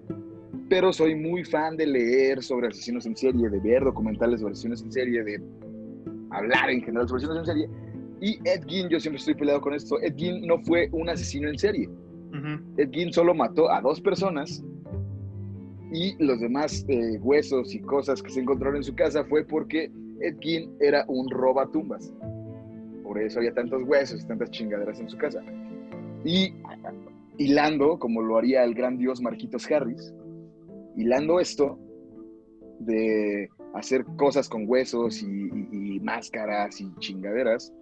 [0.68, 4.82] pero soy muy fan de leer sobre asesinos en serie, de ver documentales sobre asesinos
[4.82, 5.42] en serie, de
[6.30, 7.68] hablar en general sobre asesinos en serie.
[8.20, 11.48] Y Ed Gein, yo siempre estoy peleado con esto, Ed Gein no fue un asesino
[11.48, 11.90] en serie.
[12.76, 14.62] Ed Gein solo mató a dos personas
[15.90, 19.90] y los demás eh, huesos y cosas que se encontraron en su casa fue porque
[20.20, 22.12] Ed Gein era un robatumbas.
[23.07, 25.40] Por eso había tantos huesos y tantas chingaderas en su casa.
[26.25, 26.55] Y
[27.38, 30.12] hilando, como lo haría el gran dios Marquitos Harris,
[30.97, 31.79] hilando esto
[32.81, 37.73] de hacer cosas con huesos y, y- y máscaras y chingaderas,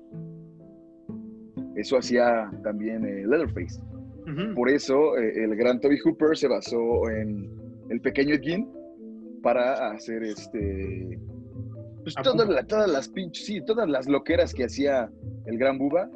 [1.77, 3.81] eso hacía también eh, Leatherface.
[4.55, 7.49] Por eso eh, el gran Toby Hooper se basó en
[7.91, 8.69] el pequeño Ed Gein
[9.43, 11.19] para hacer este
[12.05, 15.11] pues, ¿A todas, la- todas las pinches, sí, todas las loqueras que hacía
[15.47, 16.09] el gran Buba.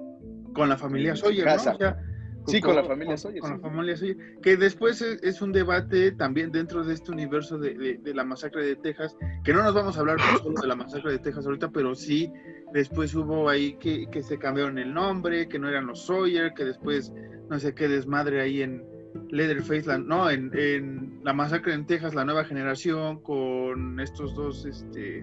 [0.55, 1.45] Con la familia Sawyer.
[1.47, 1.55] ¿no?
[1.55, 1.99] O sea,
[2.47, 3.57] Sí, con la familia Sawyer, Con sí.
[3.63, 4.17] la familia Sawyer.
[4.41, 8.25] Que después es, es un debate también dentro de este universo de, de- de la
[8.25, 11.45] masacre de Texas, que no nos vamos a hablar solo de la masacre de Texas
[11.45, 12.33] ahorita, pero sí,
[12.73, 16.65] después hubo ahí que, que se cambiaron el nombre, que no eran los Sawyer, que
[16.65, 17.13] después
[17.51, 18.83] no sé qué desmadre ahí en
[19.31, 24.65] Leatherface, la- no, en, en la masacre en Texas, la nueva generación, con estos dos,
[24.65, 25.23] este,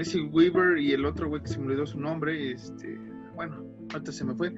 [0.00, 2.98] ese Weaver y el otro güey que se me olvidó su nombre, este,
[3.34, 4.52] bueno, ahorita se me fue,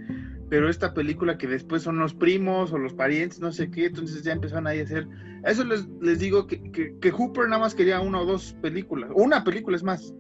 [0.49, 4.23] pero esta película que después son los primos o los parientes, no sé qué, entonces
[4.23, 5.07] ya empezaron ahí a hacer,
[5.45, 9.11] eso les, les digo que, que, que Hooper nada más quería una o dos películas,
[9.15, 10.15] o una película es más,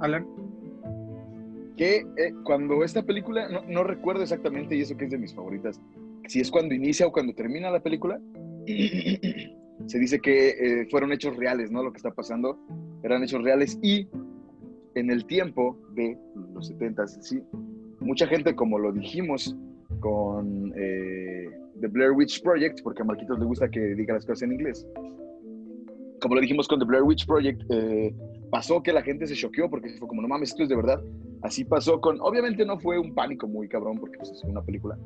[0.00, 0.26] Alan,
[1.76, 5.34] Que eh, cuando esta película, no, no recuerdo exactamente, y eso que es de mis
[5.34, 5.80] favoritas,
[6.28, 8.20] si es cuando inicia o cuando termina la película,
[9.86, 11.82] se dice que eh, fueron hechos reales, ¿no?
[11.82, 12.58] Lo que está pasando
[13.02, 14.08] eran hechos reales y
[14.96, 16.18] en el tiempo de
[16.54, 17.42] los 70, sí,
[18.00, 19.56] mucha gente, como lo dijimos
[20.00, 21.48] con eh,
[21.80, 24.86] The Blair Witch Project, porque a Marquitos le gusta que diga las cosas en inglés,
[26.20, 28.14] como lo dijimos con The Blair Witch Project, eh,
[28.50, 31.02] pasó que la gente se choqueó porque fue como, no mames, esto es de verdad.
[31.42, 34.98] Así pasó con, obviamente no fue un pánico muy cabrón porque pues, es una película,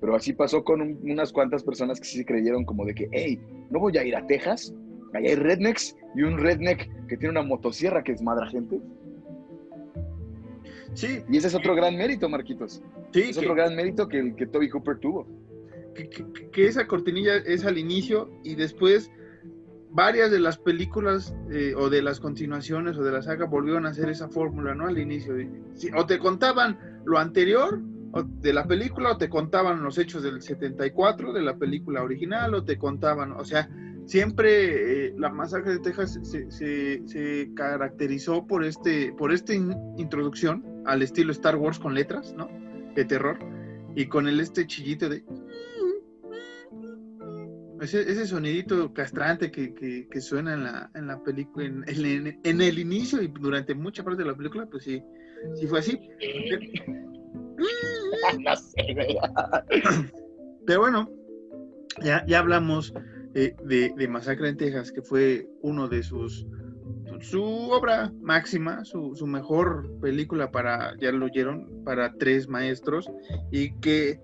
[0.00, 3.40] Pero así pasó con unas cuantas personas que sí se creyeron como de que, hey,
[3.70, 4.74] no voy a ir a Texas,
[5.14, 8.80] allá hay rednecks y un redneck que tiene una motosierra que es madre gente.
[10.94, 11.22] Sí.
[11.28, 12.82] Y ese es otro gran mérito, Marquitos.
[13.12, 13.22] Sí.
[13.22, 15.26] Es otro gran mérito que el que Toby Hooper tuvo.
[16.52, 19.10] Que, esa cortinilla es al inicio y después
[19.90, 23.90] varias de las películas eh, o de las continuaciones o de la saga volvieron a
[23.90, 24.86] hacer esa fórmula, ¿no?
[24.86, 25.34] Al inicio.
[25.96, 27.80] o te contaban lo anterior
[28.40, 32.64] de la película o te contaban los hechos del 74 de la película original o
[32.64, 33.68] te contaban, o sea,
[34.06, 41.02] siempre eh, la masacre de Texas se, se, caracterizó por este por esta introducción al
[41.02, 42.48] estilo Star Wars con letras, ¿no?
[42.94, 43.38] De terror
[43.94, 45.24] y con el este chillito de
[47.80, 52.78] ese, ese sonidito castrante que, que, suena en la, en la película, en, en, el
[52.78, 55.02] inicio y durante mucha parte de la película, pues sí,
[55.54, 55.98] sí fue así.
[58.44, 58.96] no sé,
[60.66, 61.08] Pero bueno,
[62.02, 62.92] ya, ya hablamos
[63.32, 66.46] de, Masacre en Texas, que fue uno de sus
[67.20, 73.10] su obra máxima, su, su, mejor película para, ya lo oyeron, para tres maestros,
[73.50, 74.18] y que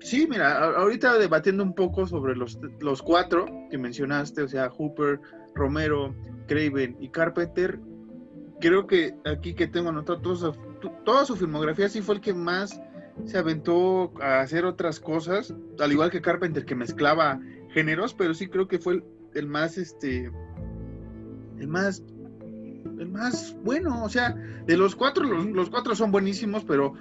[0.00, 5.20] sí, mira, ahorita debatiendo un poco sobre los, los cuatro que mencionaste, o sea, Hooper,
[5.54, 6.14] Romero,
[6.46, 7.78] Craven y Carpenter,
[8.60, 10.20] creo que aquí que tengo anotado
[11.04, 12.80] toda su filmografía, sí fue el que más
[13.24, 18.48] se aventó a hacer otras cosas, al igual que Carpenter que mezclaba géneros, pero sí
[18.48, 19.02] creo que fue
[19.34, 20.30] el, más este
[21.58, 22.02] el más
[22.98, 24.34] el más bueno, o sea,
[24.66, 26.94] de los cuatro los, cuatro son buenísimos, pero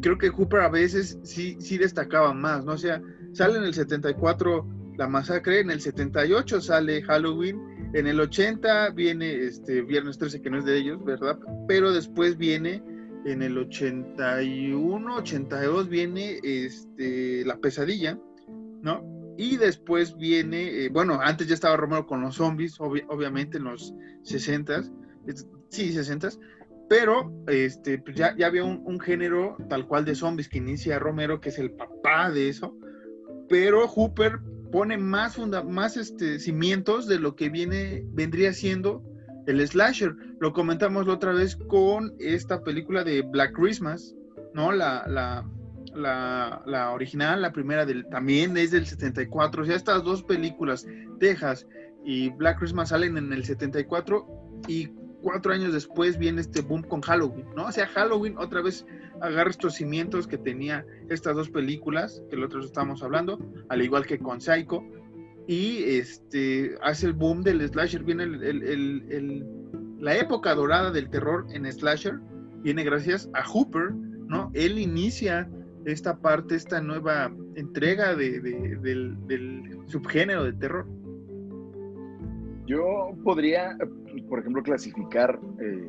[0.00, 2.72] creo que Hooper a veces sí sí destacaba más, ¿no?
[2.72, 7.60] O sea, sale en el 74 La Masacre, en el 78 sale Halloween,
[7.94, 11.38] en el 80 viene este Viernes 13 que no es de ellos, ¿verdad?
[11.68, 12.82] Pero después viene
[13.24, 18.18] en el 81, 82 viene este, La Pesadilla,
[18.82, 19.02] ¿no?
[19.36, 23.94] Y después viene, eh, bueno, antes ya estaba Romero con los zombies, obviamente en los
[24.22, 24.84] 60,
[25.70, 26.28] sí, 60,
[26.88, 31.40] pero este, pues ya, ya había un, género tal cual de zombies que inicia Romero,
[31.40, 32.76] que es el papá de eso,
[33.48, 34.38] pero Hooper
[34.70, 39.02] pone más, funda más este, cimientos de lo que viene, vendría siendo
[39.46, 40.14] el slasher.
[40.40, 44.14] Lo comentamos la otra vez con esta película de Black Christmas,
[44.52, 44.72] ¿no?
[44.72, 45.48] La, la,
[45.94, 49.62] la, original, la primera del, también es del 74.
[49.62, 50.86] O sea, estas dos películas,
[51.18, 51.66] Texas
[52.04, 54.26] y Black Christmas, salen en el 74
[54.68, 54.88] y
[55.22, 57.66] cuatro años después viene este boom con Halloween, ¿no?
[57.66, 58.86] O sea, Halloween otra vez
[59.22, 63.38] agarra estos cimientos que tenía estas dos películas, que el otro estamos hablando,
[63.70, 64.84] al igual que con Psycho,
[65.46, 68.02] y este hace el boom del slasher.
[68.02, 69.46] Viene el,
[69.98, 72.20] la época dorada del terror en slasher,
[72.62, 74.50] viene gracias a Hooper, ¿no?
[74.54, 75.48] Él inicia
[75.86, 80.86] esta parte, esta nueva entrega de, del, subgénero de terror.
[82.66, 83.76] Yo podría,
[84.28, 85.86] por ejemplo, clasificar, eh,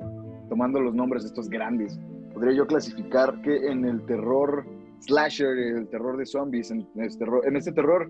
[0.50, 1.98] tomando los nombres de estos grandes,
[2.34, 4.66] podría yo clasificar que en el terror
[5.00, 8.10] slasher, el terror de zombies, en este terror, en este terror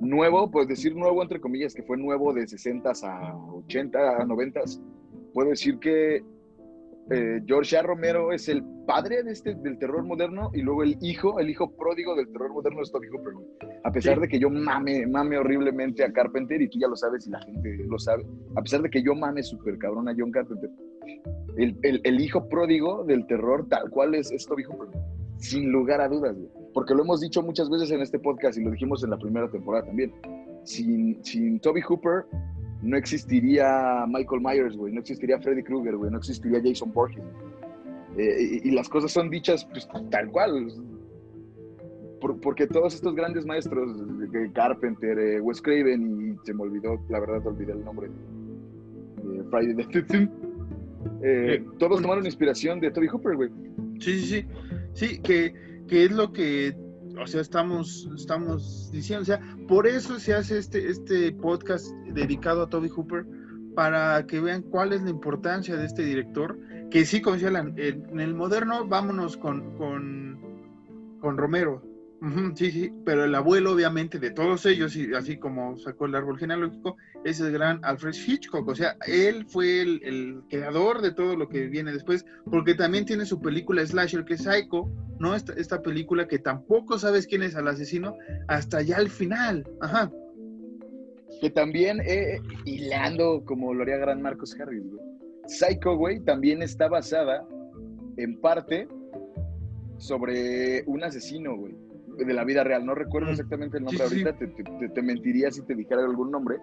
[0.00, 4.60] nuevo, pues decir nuevo entre comillas, que fue nuevo de 60 a 80 a 90,
[5.32, 6.24] puedo decir que
[7.10, 7.82] eh, George A.
[7.82, 11.70] Romero es el padre de este, del terror moderno y luego el hijo, el hijo
[11.76, 13.34] pródigo del terror moderno es Toby Hooper.
[13.84, 17.26] A pesar de que yo mame, mame horriblemente a Carpenter y tú ya lo sabes
[17.26, 18.24] y la gente lo sabe,
[18.56, 20.70] a pesar de que yo mame súper cabrón a John Carpenter,
[21.56, 24.88] el, el, el, hijo pródigo del terror tal cual es, es Toby Hooper,
[25.38, 26.36] sin lugar a dudas.
[26.36, 29.18] Güey porque lo hemos dicho muchas veces en este podcast y lo dijimos en la
[29.18, 30.12] primera temporada también.
[30.64, 32.26] Sin, sin Toby Hooper
[32.82, 37.22] no existiría Michael Myers, güey, no existiría Freddy Krueger, güey, no existiría Jason Borges.
[38.16, 40.72] Eh, y, las cosas son dichas pues, tal cual.
[42.42, 43.96] porque todos estos grandes maestros,
[44.52, 48.08] Carpenter, eh, Wes Craven, y se me olvidó, la verdad, olvidé el nombre
[49.22, 50.28] de Friday the 13
[51.22, 53.50] eh, todos tomaron inspiración de Toby Hooper, güey.
[54.00, 54.46] Sí, sí, sí.
[54.92, 55.54] Sí, que
[55.90, 56.74] que es lo que,
[57.22, 59.22] o sea, estamos, estamos diciendo.
[59.22, 63.26] O sea, por eso se hace este, este podcast dedicado a Toby Hooper,
[63.74, 66.58] para que vean cuál es la importancia de este director,
[66.90, 70.38] que sí, como decía, en el moderno, vámonos con, con,
[71.20, 71.82] con Romero,
[72.54, 76.38] sí, sí, pero el abuelo, obviamente, de todos ellos, y así como sacó el árbol
[76.38, 78.68] genealógico, es el gran Alfred Hitchcock.
[78.68, 83.24] O sea, él fue el, creador de todo lo que viene después, porque también tiene
[83.24, 85.34] su película Slasher, que es Psycho, ¿no?
[85.34, 88.16] Esta, esta película que tampoco sabes quién es el asesino
[88.48, 89.66] hasta ya al final.
[89.80, 90.10] Ajá.
[91.40, 95.00] Que también, eh, hilando como lo haría gran Marcos Harris, güey.
[95.46, 97.46] Psycho, güey, también está basada
[98.18, 98.86] en parte
[99.96, 101.89] sobre un asesino, güey
[102.24, 102.84] de la vida real.
[102.86, 103.32] No recuerdo Mm.
[103.32, 106.58] exactamente el nombre sí, ahorita, Te, te- te mentiría si te dijera algún nombre,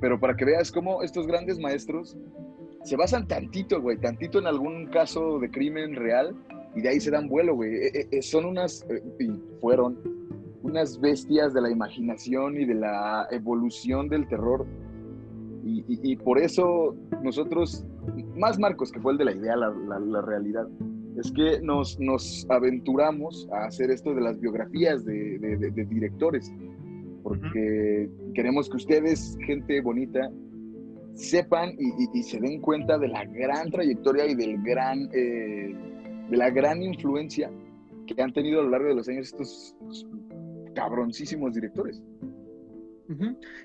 [0.00, 2.16] pero para que veas cómo estos grandes maestros
[2.84, 6.34] se basan tantito, güey, tantito en algún caso de crimen real
[6.74, 7.74] y de ahí se dan vuelo, güey.
[7.74, 9.28] Eh, eh, eh, son unas, eh, y
[9.60, 9.98] fueron
[10.62, 14.66] unas bestias de la imaginación y de la evolución del terror.
[15.64, 17.84] Y, y- y por eso nosotros,
[18.36, 20.66] más Marcos, que fue el de la idea, la, la- la realidad,
[21.20, 26.52] es que nos, nos aventuramos a hacer esto de las biografías de, de- directores,
[27.22, 30.30] porque queremos que ustedes, gente bonita,
[31.14, 35.74] sepan y, se den cuenta de la gran trayectoria y del gran, eh,
[36.30, 37.50] de la gran influencia
[38.06, 39.76] que han tenido a lo largo de los años estos
[40.74, 42.00] cabroncísimos directores.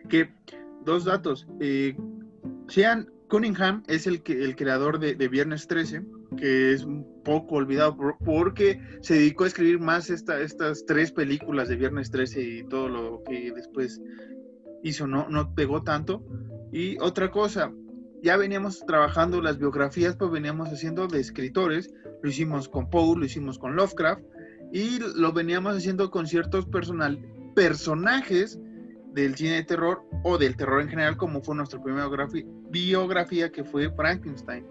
[0.10, 0.28] Que
[0.84, 1.47] dos datos.
[1.60, 1.95] Eh,
[2.68, 6.01] Sean Cunningham es el, que, el creador de Viernes 13,
[6.36, 11.12] que es un poco olvidado por- porque se dedicó a escribir más esta, estas tres
[11.12, 14.02] películas de Viernes 13 y todo lo que después
[14.84, 16.24] hizo, no, no pegó tanto.
[16.72, 17.72] Y otra cosa,
[18.22, 23.26] ya veníamos trabajando las biografías, pues veníamos haciendo de escritores, lo hicimos con Poe, lo
[23.26, 24.24] hicimos con Lovecraft,
[24.72, 27.20] y lo veníamos haciendo con ciertos personal,
[27.56, 28.60] personajes
[29.14, 33.52] del cine de terror o del terror en general, como fue nuestra primera biografi- biografía
[33.52, 34.66] que fue Frankenstein.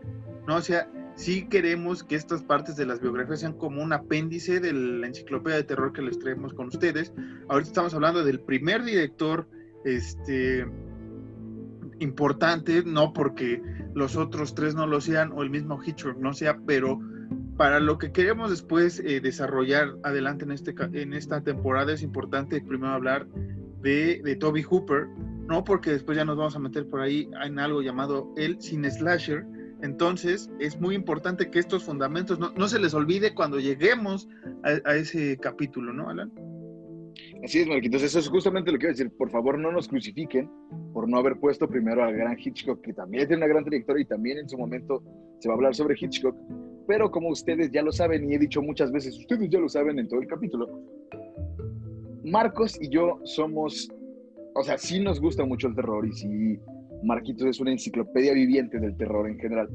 [0.46, 0.56] ¿no?
[0.56, 4.72] O sea, sí queremos que estas partes de las biografías sean como un apéndice de
[4.72, 7.12] la enciclopedia de terror que les traemos con ustedes.
[7.48, 9.48] Ahorita estamos hablando del primer director
[9.84, 10.66] este,
[12.00, 13.62] importante, no porque
[13.94, 17.00] los otros tres no lo sean o el mismo Hitchcock no sea, pero
[17.56, 22.60] para lo que queremos después eh, desarrollar adelante en, este, en esta temporada es importante
[22.60, 23.26] primero hablar
[23.80, 25.06] de, de Toby Hooper,
[25.46, 25.62] ¿no?
[25.62, 29.46] Porque después ya nos vamos a meter por ahí en algo llamado el cine slasher.
[29.84, 34.26] Entonces es muy importante que estos fundamentos no, no se les olvide cuando lleguemos
[34.62, 36.32] a, a ese capítulo, ¿no, Alan?
[37.44, 39.10] Así es, Marquitos, eso es justamente lo que iba a decir.
[39.10, 40.50] Por favor, no nos crucifiquen
[40.94, 44.06] por no haber puesto primero al gran Hitchcock, que también tiene una gran trayectoria y
[44.06, 45.02] también en su momento
[45.38, 46.34] se va a hablar sobre Hitchcock.
[46.88, 49.98] Pero como ustedes ya lo saben y he dicho muchas veces, ustedes ya lo saben
[49.98, 50.80] en todo el capítulo,
[52.24, 53.92] Marcos y yo somos,
[54.54, 56.58] o sea, sí nos gusta mucho el terror y sí,
[57.04, 59.68] Marquitos es una enciclopedia viviente del terror en general.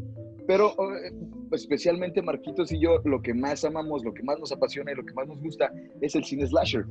[0.47, 1.13] Pero eh,
[1.51, 5.05] especialmente Marquitos y yo, lo que más amamos, lo que más nos apasiona y lo
[5.05, 5.71] que más nos gusta
[6.01, 6.85] es el cine slasher.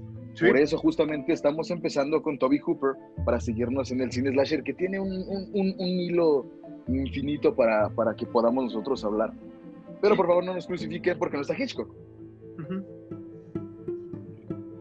[0.49, 2.93] Por eso justamente estamos empezando con Toby Hooper
[3.25, 6.47] para seguirnos en el cine slasher, que tiene un, un- un- un hilo
[6.87, 9.33] infinito para, para que podamos nosotros hablar.
[10.01, 11.93] Pero por favor no nos crucifiquen porque no está Hitchcock.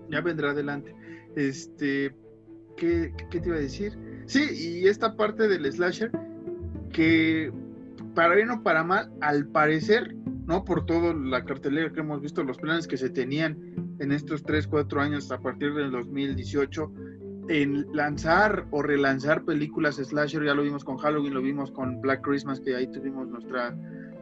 [0.10, 0.94] Ya vendrá adelante.
[1.36, 2.14] Este,
[2.76, 3.94] ¿qué, qué te iba a decir?
[4.28, 6.12] Sí, y esta parte del slasher,
[6.92, 7.52] que
[8.14, 10.16] para bien o para mal, al parecer,
[10.46, 10.66] ¿no?
[10.66, 13.58] Por toda la cartelera que hemos visto, los planes que se tenían
[14.00, 16.92] en estos 3, 4 años a partir del 2018,
[17.48, 22.22] en lanzar o relanzar películas slasher, ya lo vimos con Halloween, lo vimos con Black
[22.22, 23.74] Christmas, que ahí tuvimos nuestra,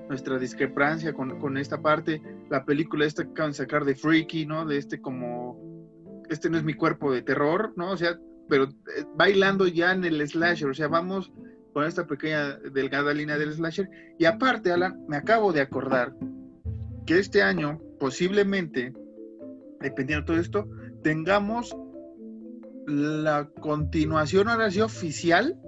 [0.08, 4.45] nuestra discrepancia con, con esta parte, la película esta que acaban de sacar de Freaky,
[4.45, 4.66] ¿no?
[4.66, 5.58] De este como,
[6.30, 7.89] este no es mi cuerpo de terror, ¿no?
[7.89, 8.20] O sea,
[8.50, 11.32] pero eh, bailando ya en el slasher, o sea, vamos
[11.74, 13.89] con esta pequeña delgada línea del slasher.
[14.18, 16.16] Y aparte, Alan, me acabo de acordar
[17.06, 18.93] que este año, posiblemente,
[19.82, 20.70] dependiendo de todo esto,
[21.04, 21.76] tengamos
[22.88, 25.60] la continuación ahora sí oficial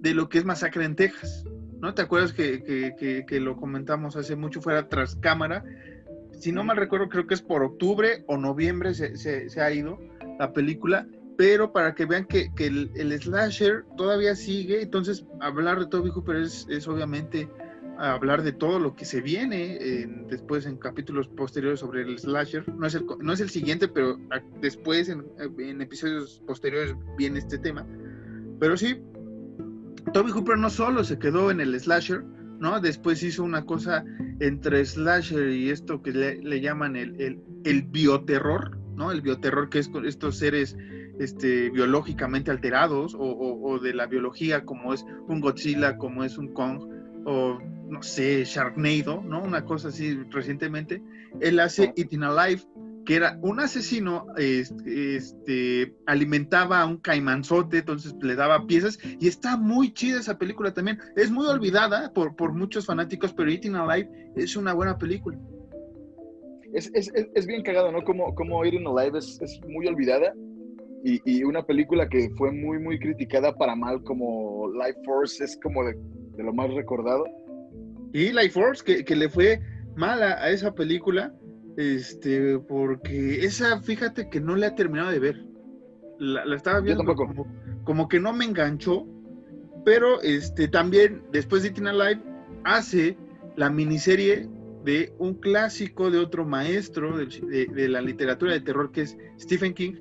[0.00, 1.44] de lo que es Masacre en Texas.
[1.80, 5.64] ¿No te acuerdas que, lo comentamos hace mucho fuera tras cámara?
[6.32, 9.98] Si no mal recuerdo, creo que es por octubre o noviembre se- se ha ido
[10.38, 11.06] la película,
[11.38, 16.10] pero para que vean que, que el, el slasher todavía sigue, entonces hablar de Toby
[16.10, 17.48] Hooper es, es obviamente
[17.96, 22.68] hablar de todo lo que se viene en- después en capítulos posteriores sobre el slasher.
[22.74, 24.18] No es el, no es el siguiente, pero
[24.60, 25.24] después en,
[25.58, 27.86] en episodios posteriores viene este tema.
[28.58, 29.00] Pero sí,
[30.12, 32.24] Toby Hooper no solo se quedó en el slasher,
[32.58, 32.80] ¿no?
[32.80, 34.04] Después hizo una cosa
[34.40, 39.12] entre slasher y esto que le, le llaman el, el, el bioterror, ¿no?
[39.12, 40.76] El bioterror que es con estos seres
[41.18, 46.38] este, biológicamente alterados o, o- o de la biología como es un Godzilla, como es
[46.38, 46.80] un Kong
[47.24, 47.58] o
[47.88, 49.42] no sé, Sharknado, ¿no?
[49.42, 51.02] Una cosa así recientemente.
[51.40, 52.62] Él hace Eating Alive,
[53.06, 59.26] que era un asesino, este, este, alimentaba a un caimanzote, entonces le daba piezas, y
[59.26, 60.98] está muy chida esa película también.
[61.16, 65.38] Es muy olvidada por, por muchos fanáticos, pero Eating Alive es una buena película.
[66.74, 68.04] Es, es, es, es bien cagado, ¿no?
[68.04, 70.34] Como, como Eating Alive es, es muy olvidada
[71.04, 75.58] y, y una película que fue muy, muy criticada para mal como Life Force es
[75.62, 75.96] como de,
[76.36, 77.24] de lo más recordado.
[78.12, 79.60] Y Life Force, que, que le fue
[79.96, 81.34] mala a esa película,
[81.76, 85.44] Este, porque esa, fíjate que no la he terminado de ver.
[86.18, 87.46] La, estaba viendo como,
[87.84, 89.06] como, que no me enganchó,
[89.84, 92.20] pero este también después de Tina Live
[92.64, 93.16] hace
[93.56, 94.48] la miniserie
[94.84, 99.94] de un clásico de otro maestro de, la literatura de terror que es Stephen King.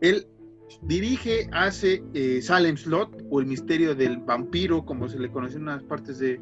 [0.00, 0.26] Él
[0.82, 5.62] dirige, hace eh, Salem Slot o el misterio del vampiro, como se le conoce en
[5.62, 6.40] unas partes de,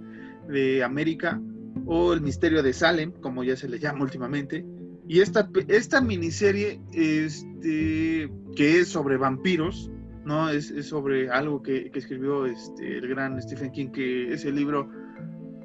[0.48, 1.40] de, América,
[1.86, 4.64] o el misterio de Salem, como ya se le llama últimamente.
[5.08, 9.90] Y esta, esta miniserie, este, que es sobre vampiros,
[10.24, 10.48] ¿no?
[10.48, 14.88] Es, sobre algo que, que escribió este, el gran Stephen King, que es el libro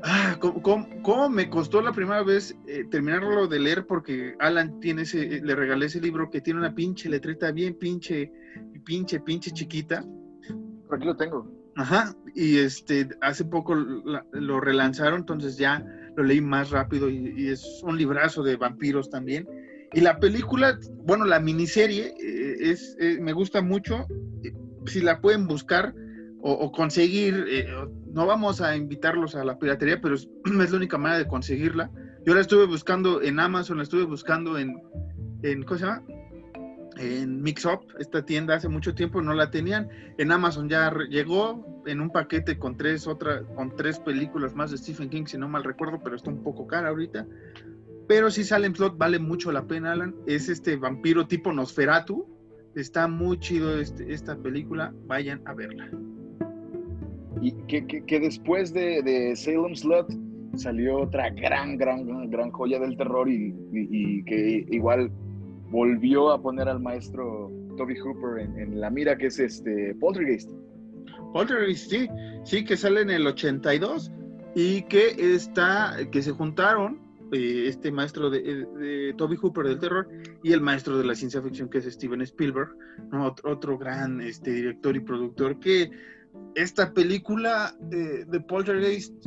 [0.03, 3.85] Ah, ¿cómo, me costó la primera vez eh, terminarlo de leer?
[3.87, 8.31] Porque Alan tiene ese, le regalé ese libro que tiene una pinche letrita bien pinche,
[8.85, 10.03] pinche, pinche chiquita.
[10.91, 11.57] Aquí lo tengo.
[11.75, 15.85] Ajá, y este, hace poco lo relanzaron, entonces ya
[16.15, 19.47] lo leí más rápido y, es un librazo de vampiros también.
[19.93, 24.07] Y la película, bueno, la miniserie eh, es, eh, me gusta mucho.
[24.87, 25.93] Si la pueden buscar,
[26.41, 27.67] o, conseguir, eh,
[28.11, 31.91] no vamos a invitarlos a la piratería, pero es, la única manera de conseguirla.
[32.25, 34.75] Yo la estuve buscando en Amazon, la estuve buscando en,
[35.43, 36.03] en ¿cómo se llama?
[36.99, 39.89] En Mixup, esta tienda hace mucho tiempo no la tenían.
[40.17, 44.77] En Amazon ya llegó en un paquete con tres otra, con tres películas más de
[44.77, 47.25] Stephen King, si no mal recuerdo, pero está un poco cara ahorita.
[48.07, 50.15] Pero si sale en Slot, vale mucho la pena, Alan.
[50.25, 52.25] Es este vampiro tipo Nosferatu.
[52.73, 54.93] Está muy chido este, esta película.
[55.07, 55.89] Vayan a verla.
[57.41, 60.07] Y que, después de, Salem Slot
[60.55, 65.11] salió otra gran, gran, gran joya del terror y, que igual
[65.69, 70.51] volvió a poner al maestro Toby Hooper en, la mira, que es este Poltergeist.
[71.33, 72.07] Poltergeist, sí,
[72.43, 74.11] sí, que sale en el 82
[74.55, 76.99] y que está, que se juntaron
[77.31, 80.07] eh, este maestro de, Toby Hooper del terror
[80.43, 82.69] y el maestro de la ciencia ficción que es Steven Spielberg,
[83.13, 85.91] otro, otro, gran este, director y productor que
[86.55, 89.25] esta película de Poltergeist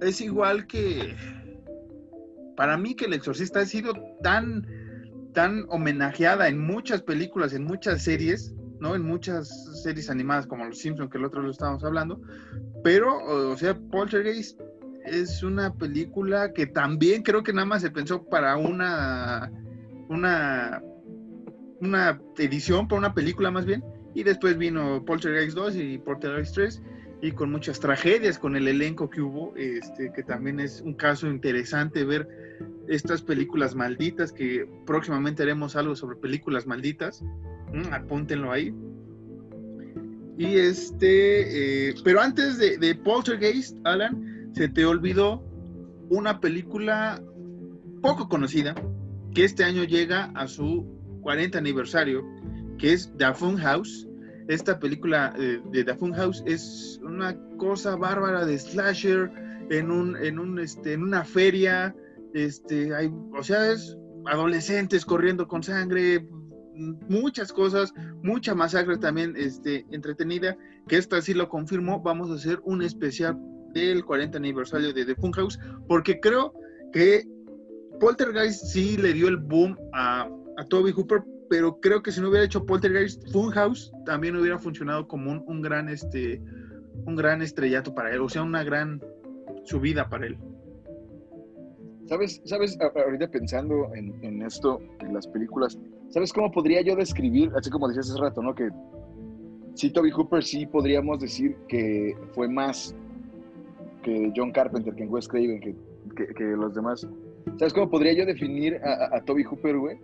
[0.00, 1.16] es igual que
[2.56, 4.66] para mí que El Exorcista ha sido tan
[5.38, 8.96] tan homenajeada en muchas películas, en muchas series, ¿no?
[8.96, 12.20] En muchas series animadas como Los Simpsons, que el otro lo estábamos hablando,
[12.82, 13.16] pero
[13.52, 14.60] o sea, Poltergeist
[15.04, 19.48] es una película que también creo que nada más se pensó para una
[20.08, 20.82] una
[21.82, 23.84] una edición, para una película más bien,
[24.16, 26.82] y después vino Poltergeist 2 y Poltergeist 3
[27.22, 31.28] y con muchas tragedias con el elenco que hubo, este, que también es un caso
[31.28, 32.26] interesante ver
[32.88, 37.22] estas películas malditas, que próximamente haremos algo sobre películas malditas,
[37.92, 38.74] apúntenlo ahí.
[40.36, 45.42] Y este, eh, pero antes de, Poltergeist, Alan, se te olvidó
[46.08, 47.22] una película
[48.00, 48.74] poco conocida,
[49.34, 50.86] que este año llega a su
[51.22, 52.24] 40 aniversario,
[52.78, 54.08] que es The Fun House,
[54.48, 59.30] esta película eh, de The House es una cosa bárbara de slasher
[59.68, 61.94] en un, en un, este, en una feria,
[62.34, 66.28] este, hay, o sea, es adolescentes corriendo con sangre,
[67.08, 70.56] muchas cosas, mucha masacre también, este, entretenida,
[70.86, 73.38] que esta sí lo confirmó, vamos a hacer un especial
[73.74, 76.54] del 40 aniversario de The House, porque creo
[76.92, 77.24] que
[78.00, 80.28] Poltergeist sí le dio el boom a,
[80.68, 85.30] Toby Hooper pero creo que si no hubiera hecho Poltergeist, Funhouse también hubiera funcionado como
[85.30, 86.42] un, gran este
[87.06, 89.00] un gran estrellato para él, o sea, una gran
[89.64, 90.38] subida para él.
[92.08, 92.40] ¿Sabes?
[92.44, 92.78] ¿Sabes?
[92.80, 95.78] Ahorita pensando en, esto, en las películas,
[96.08, 98.54] ¿sabes cómo podría yo describir, así como decías hace rato, ¿no?
[98.54, 98.70] Que
[99.74, 102.94] sí, Toby Hooper sí podríamos decir que fue más
[104.02, 105.76] que John Carpenter, que Wes Craven, que,
[106.34, 107.06] que, los demás.
[107.58, 109.98] ¿Sabes cómo podría yo definir a, a Toby Hooper, güey?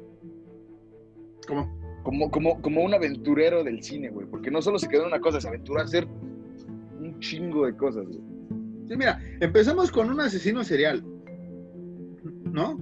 [1.48, 1.84] ¿Cómo?
[2.02, 4.26] Como, como, como un aventurero del cine, güey.
[4.26, 6.07] Porque no solo se quedó en una cosa, se aventuró a hacer
[7.00, 8.20] un chingo de cosas, güey.
[8.86, 11.02] Sí, mira, empezamos con un asesino serial.
[12.55, 12.78] ¿No?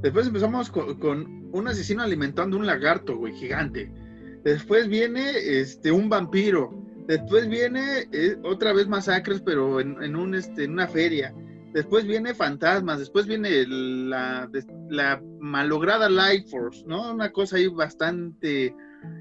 [0.00, 3.88] Después empezamos con, un asesino alimentando un lagarto, güey, gigante.
[4.42, 6.74] Después viene este, un vampiro.
[7.06, 11.32] Después viene eh, otra vez masacres, pero en, un, este, en una feria.
[11.72, 14.50] Después viene Fantasmas, después viene la,
[15.38, 17.12] malograda Light Force, ¿no?
[17.12, 18.74] Una cosa ahí bastante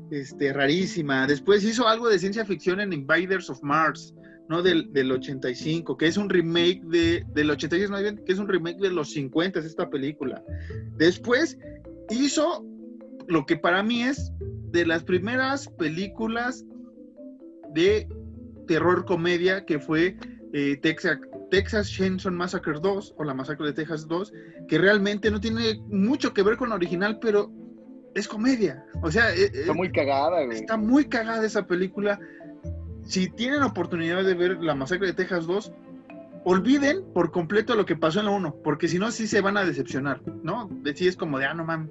[0.09, 1.27] este, rarísima.
[1.27, 4.15] Después hizo algo de ciencia ficción en Invaders of Mars,
[4.51, 4.61] ¿no?
[4.61, 8.49] Del, del 85, que es un remake de, del 86, más bien, que es un
[8.49, 10.43] remake de los 50, esta película.
[10.97, 11.57] Después
[12.09, 12.65] hizo
[13.27, 14.33] lo que para mí es
[14.71, 16.65] de las primeras películas
[17.73, 18.09] de
[18.67, 20.17] terror comedia que fue
[20.51, 21.17] eh, Texas,
[21.49, 24.33] Texas Chainsaw Massacre 2 o la Masacre de Texas 2,
[24.67, 27.49] que realmente no tiene mucho que ver con la original, pero
[28.15, 28.85] es comedia.
[29.01, 30.57] O sea, e, está muy cagada, güey.
[30.57, 32.19] Está muy cagada esa película.
[33.11, 35.73] Si tienen oportunidad de ver la Masacre de Texas 2,
[36.45, 39.57] olviden por completo lo que pasó en la 1, porque si no, sí se van
[39.57, 40.69] a decepcionar, ¿no?
[40.95, 41.89] Sí es como de, ah, no mames.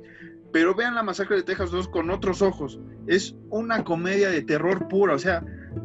[0.51, 2.81] Pero vean la Masacre de Texas 2 con otros ojos.
[3.07, 5.45] Es una comedia de terror pura, o sea,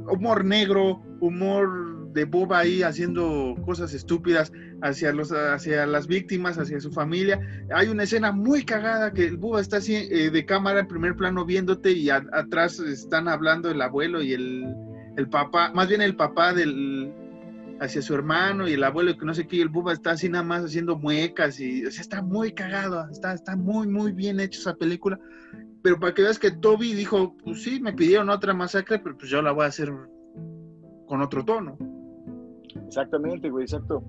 [0.09, 6.79] humor negro, humor de boba ahí haciendo cosas estúpidas hacia, los, hacia las víctimas, hacia
[6.79, 7.41] su familia.
[7.73, 11.17] Hay una escena muy cagada que el boba está así eh, de cámara en primer
[11.17, 16.15] plano viéndote y atrás están hablando el abuelo y el, el papá, más bien el
[16.15, 17.13] papá del,
[17.79, 20.29] hacia su hermano y el abuelo que no sé qué, y el Buba está así
[20.29, 24.39] nada más haciendo muecas y, o sea, está muy cagado, está, está muy, muy bien
[24.39, 25.19] hecho esa película,
[25.81, 29.29] pero para que veas que Toby dijo, pues sí, me pidieron otra masacre, pero pues
[29.29, 29.91] yo la voy a hacer
[31.07, 31.77] con otro tono.
[32.87, 34.03] Exactamente, güey, exacto.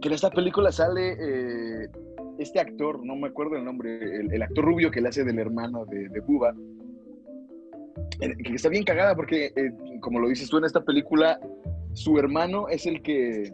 [0.00, 1.88] Que en esta película sale eh,
[2.38, 5.84] este actor, no me acuerdo el nombre, el, actor rubio que le hace del hermano
[5.86, 6.54] de, de Buba,
[8.18, 11.38] que está bien cagada porque, eh, como lo dices tú en esta película,
[11.92, 13.52] su hermano es el que,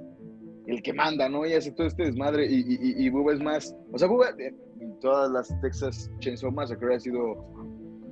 [0.67, 1.47] el que manda, ¿no?
[1.47, 4.99] Y hace todo este desmadre y, y, y Bubba es más, o sea, Bubba en
[5.01, 7.37] todas las Texas Chainsaw Massacre ha sido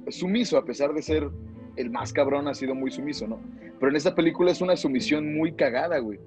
[0.09, 1.29] sumiso, a pesar de ser
[1.77, 3.41] el más cabrón, ha sido muy sumiso, ¿no?
[3.79, 6.19] Pero en esta película es una sumisión muy cagada, güey.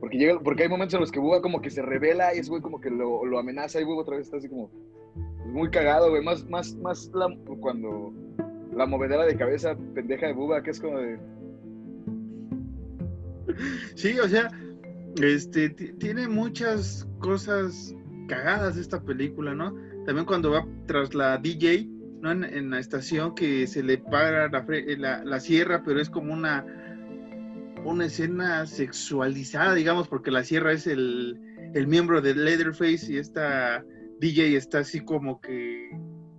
[0.00, 2.48] Porque, llega, porque hay momentos en los que Bubba como que se revela y es
[2.48, 4.70] güey como que lo, lo amenaza y Bubba otra vez está así como
[5.46, 6.22] muy cagado, güey.
[6.22, 7.10] Más, más, más
[7.60, 8.12] cuando
[8.76, 11.18] la movedera de cabeza pendeja de Buba, que es como de.
[13.94, 14.50] Sí, o sea,
[15.22, 17.94] este tiene muchas cosas
[18.28, 19.74] cagadas esta película, ¿no?
[20.04, 21.88] También cuando va tras la DJ,
[22.20, 22.30] ¿no?
[22.30, 26.66] En, la estación que se le para la, la, sierra, pero es como una
[27.84, 31.40] una escena sexualizada, digamos, porque la sierra es el,
[31.72, 33.84] el miembro de Leatherface y esta
[34.20, 35.90] DJ está así como que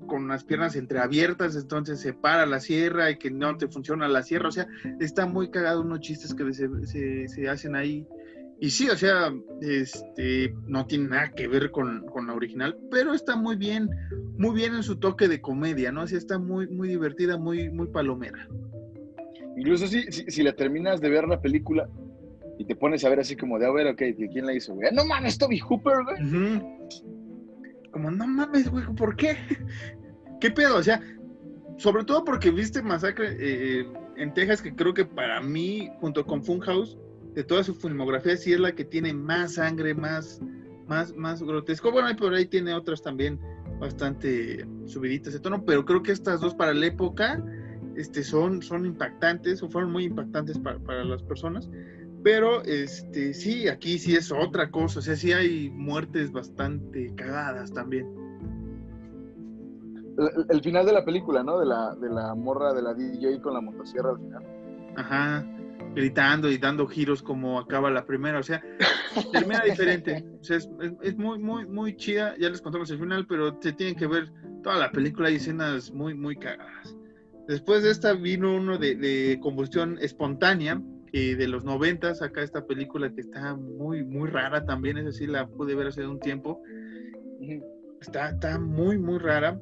[0.07, 4.23] con las piernas entreabiertas, entonces se para la sierra y que no te funciona la
[4.23, 4.67] sierra, o sea,
[4.99, 8.07] está muy cagado unos chistes que se, hacen ahí.
[8.59, 9.31] Y sí, o sea,
[9.61, 13.87] este, no tiene nada que ver con, la original, pero está muy bien,
[14.37, 16.01] muy bien en su toque de comedia, ¿no?
[16.01, 18.47] Así está muy, muy divertida, muy, muy palomera.
[19.55, 21.87] Incluso si, si, la terminas de ver la película
[22.57, 24.01] y te pones a ver así como de, a ver, ok,
[24.31, 24.91] ¿quién la hizo, güey?
[24.91, 26.61] No mames, Toby Hooper, güey.
[27.91, 29.35] Como, no mames, güey, ¿por qué?
[30.39, 30.77] ¿Qué pedo?
[30.77, 31.01] O sea,
[31.77, 36.43] sobre todo porque viste Masacre eh, en Texas, que creo que para mí, junto con
[36.43, 36.97] Funhouse,
[37.33, 40.41] de toda su filmografía, sí es la que tiene más sangre, más,
[40.87, 41.91] más, más grotesco.
[41.91, 43.39] Bueno, por ahí tiene otras también
[43.79, 47.43] bastante subiditas de tono, pero creo que estas dos para la época
[47.95, 51.69] este, son, son impactantes o fueron muy impactantes para, para las personas.
[52.23, 57.71] Pero este, sí, aquí sí es otra cosa, o sea, sí hay muertes bastante cagadas
[57.71, 58.26] también
[60.49, 61.59] el, final de la película, ¿no?
[61.59, 64.43] De la, de la morra de la DJ con la motosierra al final.
[64.95, 65.45] Ajá,
[65.95, 68.63] gritando y dando giros como acaba la primera, o sea,
[69.31, 70.25] termina diferente.
[70.41, 70.69] O sea, es,
[71.01, 74.31] es, muy, muy, muy chida, ya les contamos el final, pero se tienen que ver
[74.63, 76.95] toda la película, hay escenas muy, muy cagadas.
[77.47, 82.65] Después de esta vino uno de, de combustión espontánea, y de los noventas, acá esta
[82.65, 86.61] película que está muy, muy rara también, es decir, la pude ver hace un tiempo.
[88.01, 89.59] Está, está muy, muy rara.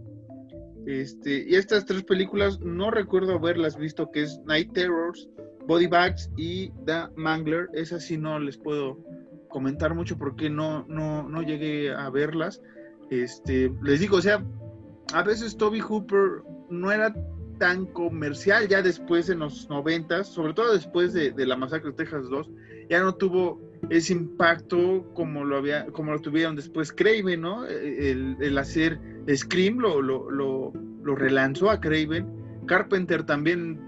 [0.86, 5.27] Este, y estas tres películas no recuerdo haberlas visto, que es Night Terrors,
[5.67, 7.69] Body Bags y The Mangler.
[7.73, 8.99] Esas sí no les puedo
[9.49, 12.61] comentar mucho porque no, no, no llegué a verlas.
[13.09, 14.43] Este, les digo, o sea,
[15.13, 17.13] a veces Toby Hooper no era
[17.57, 22.29] tan comercial ya después en los noventas, sobre todo después de, la masacre de Texas
[22.29, 22.49] 2,
[22.89, 27.65] ya no tuvo ese impacto como lo había, como lo tuvieron después Craven, ¿no?
[27.65, 28.99] El, hacer
[29.33, 32.27] Scream lo, lo, lo, relanzó a Craven.
[32.65, 33.79] Carpenter también,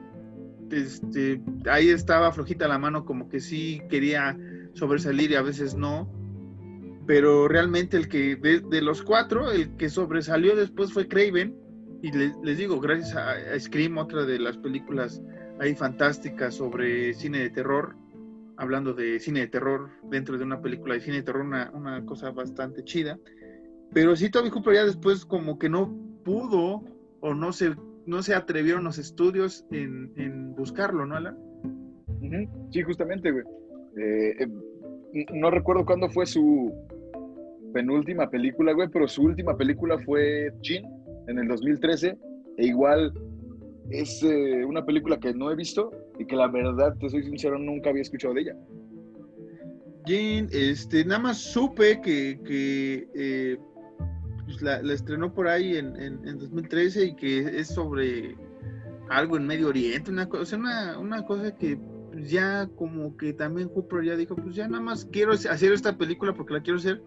[0.71, 4.37] este, ahí estaba flojita la mano, como que sí quería
[4.73, 6.11] sobresalir y a veces no.
[7.05, 11.55] Pero realmente el que, de, los cuatro, el que sobresalió después fue Craven.
[12.03, 15.21] Y les digo, gracias a, Scream, otra de las películas
[15.59, 17.95] ahí fantásticas sobre cine de terror,
[18.57, 22.05] hablando de cine de terror dentro de una película de cine de terror, una, una
[22.05, 23.17] cosa bastante chida.
[23.93, 26.83] Pero sí, Toby Cooper ya después como que no pudo
[27.21, 31.37] o no se, no se atrevieron los estudios en, buscarlo, ¿no, Alan?
[32.71, 33.43] Sí, justamente, güey.
[33.97, 34.35] Eh,
[35.13, 36.73] eh, no recuerdo cuándo fue su
[37.73, 40.83] penúltima película, güey, pero su última película fue Jean
[41.27, 42.17] en el 2013.
[42.57, 43.13] E igual
[43.89, 47.57] es eh, una película que no he visto y que la verdad, te soy sincero,
[47.57, 48.55] nunca había escuchado de ella.
[50.05, 53.57] Jean, este, nada más supe que, que eh,
[54.45, 58.35] pues la, estrenó por ahí en, en, 2013 y que es sobre
[59.09, 61.77] algo en Medio Oriente, una cosa, una, una cosa que
[62.23, 66.33] ya como que también Hooper ya dijo, pues ya nada más quiero hacer esta película
[66.33, 67.01] porque la quiero hacer,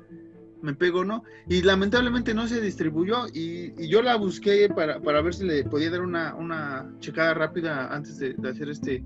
[0.63, 1.25] me pego, ¿no?
[1.49, 5.91] Y lamentablemente no se distribuyó y, yo la busqué para, para, ver si le podía
[5.91, 9.03] dar una, una checada rápida antes de, hacer este,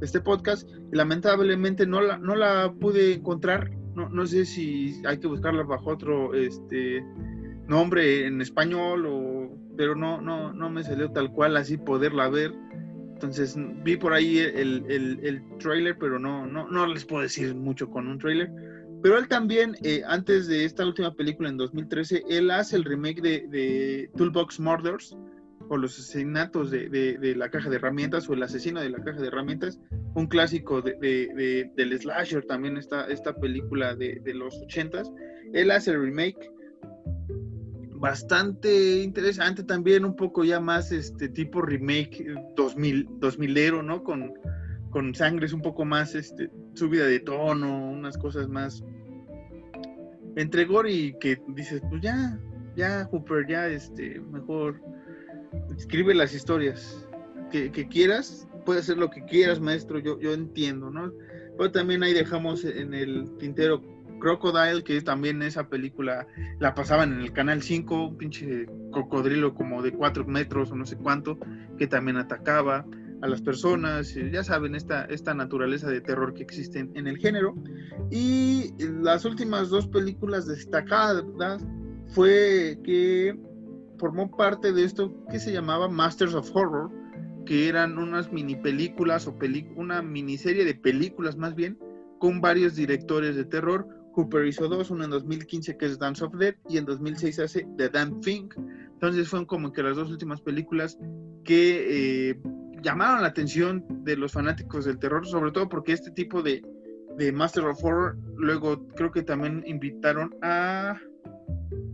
[0.00, 5.18] este podcast y lamentablemente no la, no la pude encontrar, no, no sé si hay
[5.18, 7.04] que buscarla bajo otro este,
[7.66, 12.52] nombre en español o pero no, no, no me salió tal cual así poderla ver
[13.18, 17.90] entonces vi por ahí el, el, trailer, pero no, no, no les puedo decir mucho
[17.90, 18.48] con un trailer.
[19.02, 23.20] Pero él también, eh, antes de esta última película en 2013, él hace el remake
[23.20, 25.16] de, Toolbox Murders,
[25.70, 29.20] o los asesinatos de, de, la caja de herramientas, o el asesino de la caja
[29.20, 29.78] de herramientas,
[30.14, 35.12] un clásico de, del slasher, también esta, esta película de, los ochentas.
[35.52, 36.50] Él hace el remake
[37.94, 42.24] bastante interesante también, un poco ya más este tipo remake
[42.56, 44.02] 2000, 2000ero, ¿no?
[44.02, 44.32] Con,
[44.90, 48.84] con sangres un poco más este, subida de tono, unas cosas más
[50.36, 52.38] entre gore y que dices, pues ya,
[52.76, 54.80] ya, Hooper, ya, este, mejor
[55.76, 57.06] escribe las historias
[57.50, 61.12] que, quieras, puede hacer lo que quieras, maestro, yo, yo entiendo, ¿no?
[61.56, 63.82] Pero también ahí dejamos en el tintero
[64.20, 66.26] Crocodile, que también esa película
[66.60, 70.86] la pasaban en el Canal 5, un pinche cocodrilo como de 4 metros o no
[70.86, 71.38] sé cuánto,
[71.78, 72.84] que también atacaba
[73.20, 77.54] a las personas, ya saben, esta, esta naturaleza de terror que existe en el género.
[78.10, 81.64] Y las últimas dos películas destacadas
[82.08, 83.38] fue que
[83.98, 86.90] formó parte de esto que se llamaba Masters of Horror,
[87.44, 89.36] que eran unas mini películas o
[89.76, 91.78] una miniserie de películas más bien,
[92.18, 96.34] con varios directores de terror Cooper hizo dos, uno en 2015 que es Dance of
[96.34, 98.48] Death y en 2006 hace The Damn Thing.
[98.94, 100.98] Entonces fueron como que las dos últimas películas
[101.44, 102.40] que eh,
[102.82, 106.62] llamaron la atención de los fanáticos del terror, sobre todo porque este tipo de,
[107.16, 110.98] de Master of Horror, luego creo que también invitaron a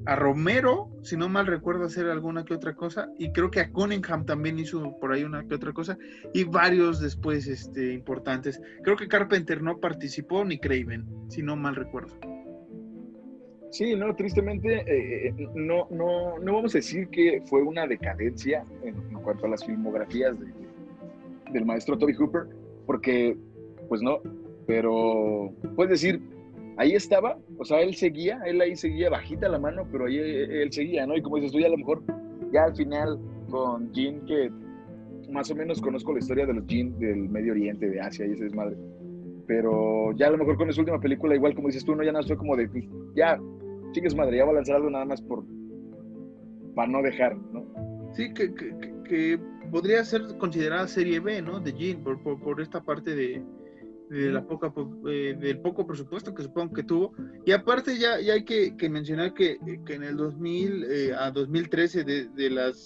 [0.06, 3.70] a Romero, si no mal recuerdo, hacer alguna que otra cosa, y creo que a
[3.70, 5.96] Cunningham también hizo por ahí una que otra cosa,
[6.34, 8.60] y varios después este, importantes.
[8.82, 12.14] Creo que Carpenter no participó ni Craven, si no mal recuerdo.
[13.70, 18.64] Sí, no, tristemente, eh, eh, no, no, no vamos a decir que fue una decadencia
[18.84, 20.36] en, cuanto a las filmografías
[21.54, 22.46] del maestro Toby Hooper,
[22.84, 23.38] porque,
[23.88, 24.18] pues no,
[24.66, 26.20] pero puedes decir,
[26.76, 30.70] ahí estaba, o sea, él seguía, él ahí seguía bajita la mano, pero ahí él
[30.72, 31.16] seguía, ¿no?
[31.16, 32.02] Y como dices tú, ya a lo mejor,
[32.52, 34.50] ya al final con Jean, que
[35.30, 38.32] más o menos conozco la historia de los Jean del Medio Oriente, de Asia y
[38.32, 38.76] ese desmadre,
[39.46, 42.12] pero ya a lo mejor con esa última película, igual como dices tú, no, ya
[42.12, 42.68] no soy como de,
[43.14, 43.40] ya,
[43.92, 45.44] chicas madre, ya voy a lanzar algo nada más por,
[46.74, 47.64] para no dejar, ¿no?
[48.14, 49.38] Sí, que, que
[49.70, 51.60] podría ser considerada serie B, ¿no?
[51.60, 53.42] De Jean, por, por esta parte de
[54.08, 54.72] de la poca,
[55.08, 57.12] eh, del poco presupuesto que supongo que tuvo.
[57.44, 62.04] Y aparte ya, ya hay que, mencionar que, que, en el 2000 eh, a 2013
[62.04, 62.76] de, de, las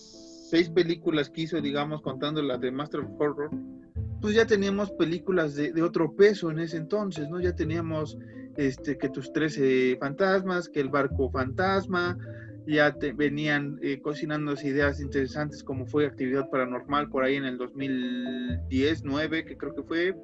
[0.51, 3.51] seis películas que hizo, digamos, contando la de Master of Horror,
[4.21, 7.41] pues ya teníamos películas de, de otro peso en ese entonces, ¿no?
[7.41, 8.17] Ya teníamos
[8.57, 12.17] este, que tus 13 fantasmas, que el barco fantasma,
[12.69, 17.57] ya te, venían eh, cocinándose ideas interesantes como fue actividad paranormal por ahí en el
[17.57, 20.17] 2010, 9, que creo que fue,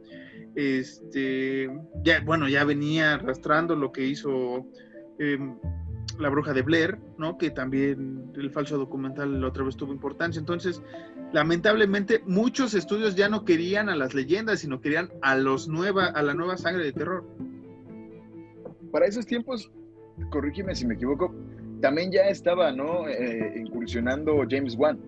[0.54, 1.70] este,
[2.02, 4.66] ya, bueno, ya venía arrastrando lo que hizo
[5.18, 5.56] em,
[6.18, 7.38] la bruja de Blair, ¿no?
[7.38, 10.38] Que también el falso documental la otra vez tuvo importancia.
[10.38, 10.82] Entonces,
[11.32, 16.22] lamentablemente, muchos estudios ya no querían a las leyendas, sino querían a los nueva, a
[16.22, 17.24] la nueva sangre de terror.
[18.92, 19.72] Para esos tiempos,
[20.30, 21.34] corrígeme si me equivoco,
[21.84, 23.06] también ya estaba, ¿no?
[23.06, 24.98] Eh, incursionando James Wan,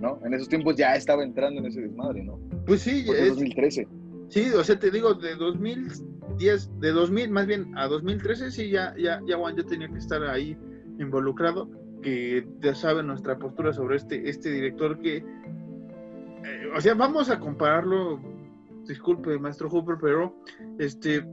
[0.00, 0.18] ¿no?
[0.24, 2.40] En esos tiempos ya estaba entrando en ese desmadre, ¿no?
[2.66, 3.86] Pues sí, es 2013.
[4.30, 8.92] Sí, o sea, te digo, de 2010, de 2000, más bien a 2013, sí, ya,
[8.98, 10.56] ya, ya Juan ya tenía que estar ahí
[10.98, 11.70] involucrado,
[12.02, 15.24] que ya sabe nuestra postura sobre este, este director que, eh,
[16.76, 18.20] o sea, vamos a compararlo,
[18.88, 20.34] disculpe, maestro Hooper, pero
[20.80, 21.24] este,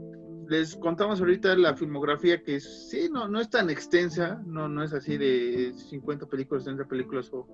[0.51, 4.93] les contamos ahorita la filmografía que sí, no, no es tan extensa, no, no es
[4.93, 7.47] así de 50 películas, 30 películas o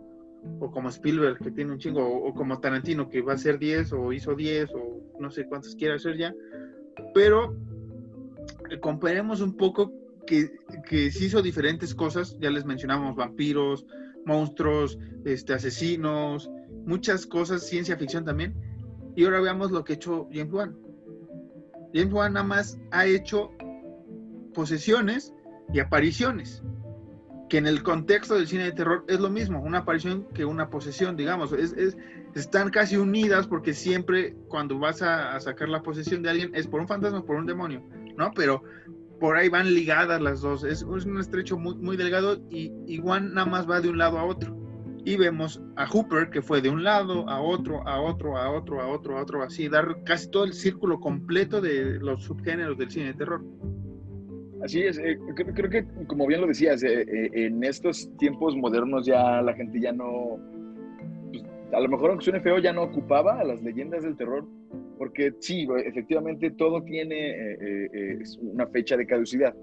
[0.60, 3.94] o como Spielberg que tiene un chingo, o, como Tarantino que va a ser 10
[3.94, 6.34] o hizo 10 o no sé cuántas quiera hacer ya,
[7.14, 7.56] pero
[8.70, 9.92] eh, comparemos un poco
[10.26, 10.52] que,
[10.88, 13.86] que sí hizo diferentes cosas, ya les mencionamos vampiros,
[14.26, 16.50] monstruos, este, asesinos,
[16.86, 18.56] muchas cosas, ciencia ficción también,
[19.16, 20.87] y ahora veamos lo que ha hecho James Wan.
[21.94, 23.52] James Wan nada más ha hecho
[24.54, 25.34] posesiones
[25.74, 26.64] y apariciones,
[27.50, 30.70] que en el contexto del cine de terror es lo mismo, una aparición que una
[30.70, 31.76] posesión, digamos, es,
[32.36, 36.82] están casi unidas porque siempre cuando vas a, sacar la posesión de alguien es por
[36.82, 37.84] un fantasma o por un demonio,
[38.18, 38.32] ¿no?
[38.36, 38.64] Pero
[39.20, 43.70] por ahí van ligadas las dos, es, un estrecho muy, delgado y igual nada más
[43.70, 44.56] va de un lado a otro.
[45.06, 48.82] Y vemos a Hooper que fue de un lado a otro, a otro, a otro,
[48.82, 52.92] a otro, a otro, así, dar casi todo el círculo completo de los subgéneros del
[52.92, 53.42] cine de terror.
[54.64, 59.06] Así es, eh, creo, que como bien lo decías, eh, eh, en estos tiempos modernos
[59.06, 60.40] ya la gente ya no,
[61.32, 64.46] pues, a lo mejor aunque suene feo, ya no ocupaba a las leyendas del terror,
[64.98, 67.58] porque sí, efectivamente todo tiene
[68.42, 69.56] una fecha de caducidad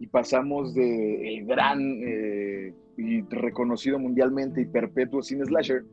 [0.00, 1.80] y pasamos de el gran
[2.96, 5.84] y reconocido mundialmente y perpetuo cine slasher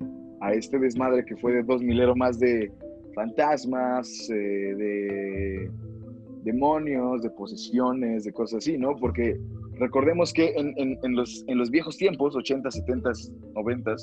[0.42, 2.72] a este desmadre que fue de dos milero más de
[3.14, 5.70] fantasmas, de
[6.44, 8.96] demonios, de posesiones, de cosas así, ¿no?
[8.96, 9.40] Porque
[9.80, 13.12] recordemos que en, los, en los viejos tiempos, 80, 70,
[13.56, 13.96] 90,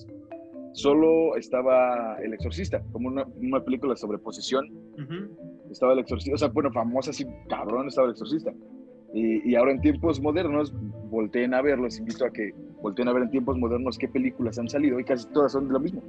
[0.72, 4.68] solo estaba El Exorcista, como una, película sobre posesión.
[5.70, 8.52] Estaba El Exorcista, o sea, bueno, famosa así, cabrón, estaba El Exorcista.
[9.14, 10.74] Y, ahora en tiempos modernos,
[11.08, 12.52] volteen a ver, los invito a que
[12.82, 15.74] volteen a ver en tiempos modernos qué películas han salido y casi todas son de
[15.74, 16.02] lo mismo.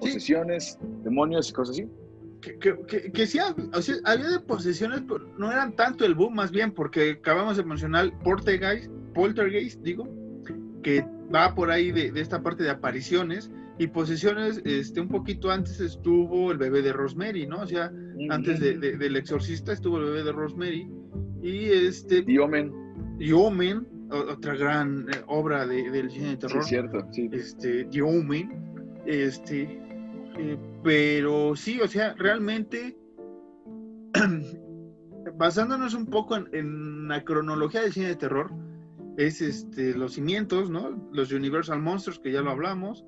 [0.00, 1.88] Posesiones, demonios y cosas así
[2.60, 3.38] que, que, sí,
[4.04, 8.12] había de posesiones, pero no eran tanto el boom, más bien, porque acabamos de mencionar
[8.20, 10.08] Poltergeist, Poltergeist digo,
[10.82, 11.04] que
[11.34, 16.50] va por ahí de, esta parte de apariciones, y posesiones, este, un poquito antes estuvo
[16.50, 17.60] el bebé de Rosemary, ¿no?
[17.60, 17.92] O sea,
[18.30, 20.88] antes de, del exorcista estuvo el bebé de Rosemary,
[21.42, 22.24] y este...
[22.26, 23.86] Y Omen.
[24.08, 26.62] Otra gran eh, obra del cine de terror.
[26.62, 27.28] Sí, cierto, sí.
[27.32, 29.62] Este, The Omen, este,
[30.38, 32.96] eh, pero sí, o sea, realmente,
[35.36, 38.52] basándonos un poco en, la cronología del cine de terror,
[39.16, 41.08] es este, los cimientos, ¿no?
[41.12, 43.04] Los Universal Monsters, que ya lo hablamos.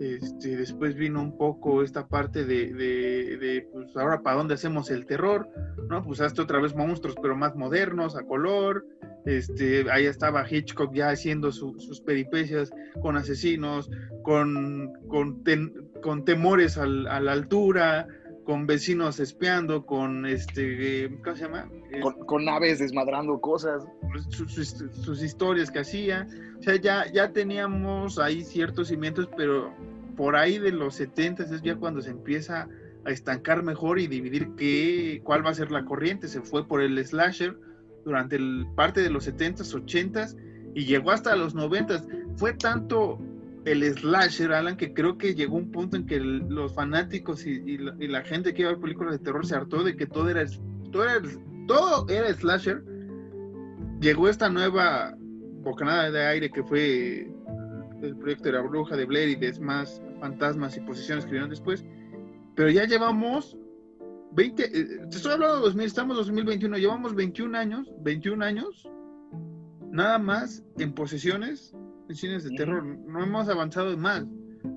[0.00, 5.06] Este, después vino un poco esta parte de, de, pues ahora para dónde hacemos el
[5.06, 5.48] terror,
[5.88, 6.04] ¿no?
[6.04, 8.84] Pues hasta otra vez monstruos, pero más modernos, a color.
[9.24, 12.70] Este, ahí estaba Hitchcock ya haciendo sus peripecias
[13.02, 13.90] con asesinos,
[14.22, 15.42] con, con,
[16.02, 18.06] con temores a la altura,
[18.46, 21.68] con vecinos espiando, con este, ¿cómo se llama?
[22.26, 23.84] Con, naves desmadrando cosas.
[24.30, 26.26] Sus, historias que hacía.
[26.58, 29.74] O sea, ya, ya teníamos ahí ciertos cimientos, pero
[30.16, 32.68] por ahí de los 70 es ya cuando se empieza
[33.04, 36.28] a estancar mejor y dividir qué, cuál va a ser la corriente.
[36.28, 37.56] Se fue por el slasher
[38.04, 40.36] durante el parte de los 70s, 80s
[40.74, 42.36] y llegó hasta los 90s.
[42.36, 43.18] Fue tanto
[43.64, 48.22] el slasher, Alan, que creo que llegó un punto en que los fanáticos y, la,
[48.22, 50.44] gente que iba a ver películas de terror se hartó de que todo era,
[50.92, 51.20] todo era,
[51.66, 52.82] todo era slasher.
[54.00, 55.15] Llegó esta nueva
[55.66, 57.28] bocanada de aire que fue
[58.00, 61.84] el proyecto de la bruja de Blair y demás fantasmas y posiciones que vinieron después.
[62.54, 63.58] Pero ya llevamos
[64.32, 64.70] 20, eh,
[65.10, 68.88] te estoy hablando de 2000, estamos en 2021, llevamos 21 años, 21 años,
[69.90, 71.74] nada más en posesiones
[72.08, 74.24] en cines de terror, no hemos avanzado más.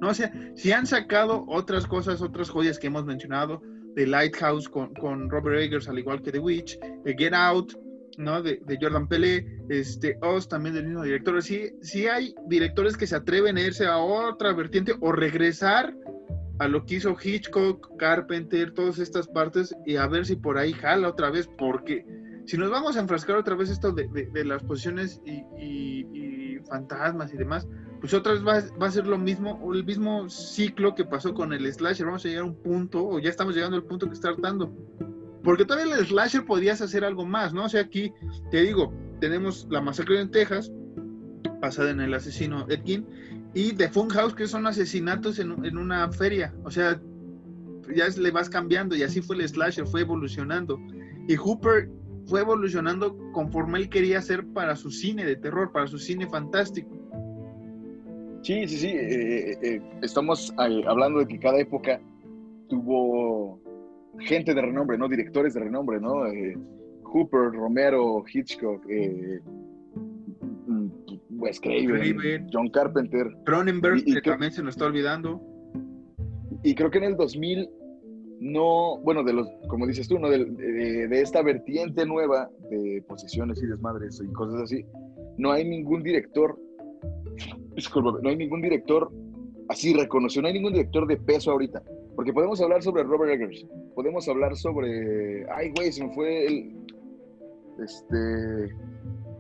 [0.02, 3.62] No, o sea, si han sacado otras cosas, otras joyas que hemos mencionado,
[3.96, 7.74] The Lighthouse con, con Robert Eggers, al igual que The Witch, The Get Out,
[8.20, 8.42] ¿no?
[8.42, 11.42] De, Jordan Pelé, este, Oz también del mismo director.
[11.42, 15.96] Sí, sí hay directores que se atreven a irse a otra vertiente o regresar
[16.60, 20.74] a lo que hizo Hitchcock, Carpenter, todas estas partes y a ver si por ahí
[20.74, 22.06] jala otra vez, porque
[22.46, 27.34] si nos vamos a enfrascar otra vez esto de, de, las posiciones y, y, fantasmas
[27.34, 27.68] y demás,
[28.02, 31.54] pues otra vez va, va, a ser lo mismo, el mismo ciclo que pasó con
[31.54, 34.14] el slasher, vamos a llegar a un punto, o ya estamos llegando al punto que
[34.14, 34.76] está hartando,
[35.50, 37.66] porque todavía el slasher podías hacer algo más, ¿no?
[37.66, 38.14] O sea, aquí,
[38.52, 40.72] te digo, tenemos la masacre en Texas,
[41.60, 43.04] basada en el asesino Edkin,
[43.56, 46.54] y The Funhouse, que son asesinatos en, en una feria.
[46.66, 47.02] O sea,
[47.96, 50.80] ya le vas cambiando y así fue el slasher, fue evolucionando.
[51.28, 51.90] Y Hooper
[52.28, 56.96] fue evolucionando conforme él quería hacer para su cine de terror, para su cine fantástico.
[58.44, 58.88] Sí, sí, sí.
[58.90, 62.00] Eh, eh, eh, estamos hablando de que cada época
[62.70, 63.60] tuvo
[64.20, 65.08] gente de renombre, ¿no?
[65.08, 66.24] Directores de renombre, ¿no?
[67.04, 68.86] Hooper, Romero, Hitchcock,
[71.30, 73.28] Wes Craven, John Carpenter.
[73.46, 75.42] Cronenberg, que, también se nos está olvidando.
[76.64, 77.70] Y creo que en el 2000
[78.40, 80.30] no, bueno, de los, como dices tú, ¿no?
[80.30, 84.86] De, esta vertiente nueva de posiciones y desmadres y cosas así,
[85.38, 86.58] no hay ningún director,
[87.76, 89.12] disculpa, no hay ningún director
[89.68, 91.84] así reconocido, no hay ningún director de peso ahorita.
[92.20, 93.66] Porque podemos hablar sobre Robert Eggers,
[93.96, 96.76] podemos hablar sobre, ay, güey, se me fue el,
[97.82, 98.76] este,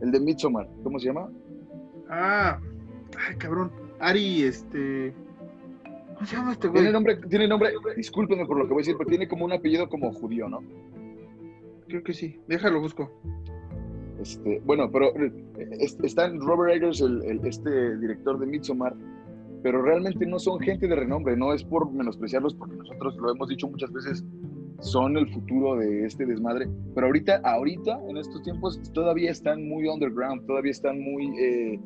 [0.02, 1.30] El de Midsommar, ¿cómo se llama?
[2.10, 2.58] Ah,
[3.28, 3.70] ay, cabrón.
[4.00, 5.14] Ari, este.
[6.14, 6.84] ¿Cómo se llama este güey?
[6.84, 9.52] Tiene nombre, tiene nombre, discúlpenme por lo que voy a decir, pero tiene como un
[9.52, 10.64] apellido como judío, ¿no?
[11.86, 12.40] Creo que sí.
[12.48, 13.12] Déjalo, busco.
[14.22, 15.34] Este, bueno, pero eh,
[15.82, 18.96] está en Robert Eggers, el, el- este director de Midsommar,
[19.64, 23.48] pero realmente no son gente de renombre, no es por menospreciarlos, porque nosotros lo hemos
[23.50, 24.24] dicho muchas veces,
[24.82, 29.88] son el futuro de este desmadre, pero ahorita, ahorita, en estos tiempos, todavía están muy
[29.88, 31.80] underground, todavía están muy eh,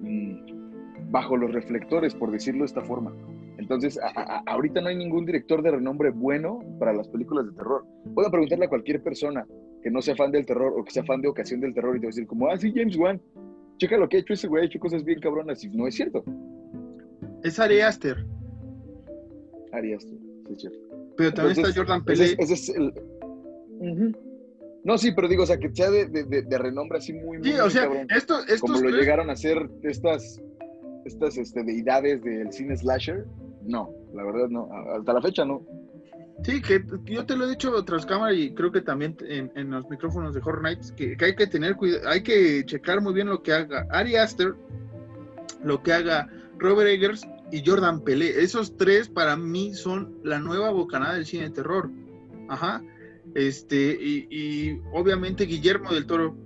[0.00, 3.12] mm, bajo los reflectores, por decirlo de esta forma.
[3.58, 7.52] Entonces, a- a- ahorita no hay ningún director de renombre bueno para las películas de
[7.52, 7.84] terror.
[8.14, 9.46] Pueden preguntarle a cualquier persona
[9.82, 12.00] que no sea fan del terror o que sea fan de ocasión del terror y
[12.00, 13.20] te va a decir como, ah, sí, James Wan,
[13.78, 15.94] checa lo que ha hecho ese güey, ha hecho cosas bien cabronas y no es
[15.94, 16.24] cierto.
[17.42, 18.24] Es Ari Aster.
[19.72, 20.78] Harías tú, sí es cierto.
[21.16, 22.24] Pero también Entonces, está Jordan Pelé.
[22.24, 22.92] es, ese es el...
[24.84, 27.38] No, sí, pero digo, o sea, que sea de, de- de- de renombre así muy,
[27.38, 28.06] muy, Sí, o sea, cabrón.
[28.14, 30.40] esto, estos Como lo tres- llegaron a hacer estas,
[31.06, 33.24] estas este, deidades del cine slasher,
[33.62, 35.62] no, la verdad no, hasta la fecha no.
[36.42, 39.88] Sí, que yo te lo he dicho tras cámara y creo que también en, los
[39.88, 43.42] micrófonos de Horror Nights, que, hay que tener cuidado, hay que checar muy bien lo
[43.42, 44.54] que haga Ari Aster,
[45.62, 46.28] lo que haga
[46.58, 48.42] Robert Eggers y Jordan Pelé.
[48.42, 51.90] Esos tres para mí son la nueva bocanada del cine de terror.
[52.48, 52.82] Ajá.
[53.34, 56.36] Este, y obviamente Guillermo del Toro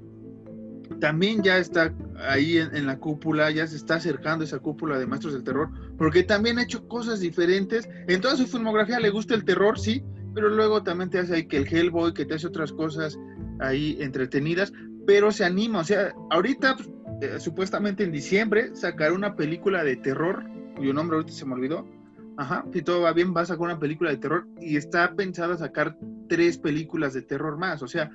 [1.01, 1.93] también ya está
[2.29, 6.23] ahí en, la cúpula, ya se está acercando esa cúpula de maestros del terror, porque
[6.23, 7.89] también ha hecho cosas diferentes.
[8.09, 10.03] En toda su filmografía le gusta el terror, sí,
[10.35, 13.19] pero luego también te hace ahí que el Hellboy, que te hace otras cosas
[13.61, 14.73] ahí entretenidas,
[15.07, 19.97] pero se anima, o sea, ahorita pues, eh, supuestamente en diciembre sacará una película de
[19.97, 20.45] terror,
[20.77, 21.87] cuyo nombre ahorita se me olvidó.
[22.37, 25.57] Ajá, si todo va bien, va a sacar una película de terror y está pensada
[25.57, 25.97] sacar
[26.29, 27.83] tres películas de terror más.
[27.83, 28.13] O sea,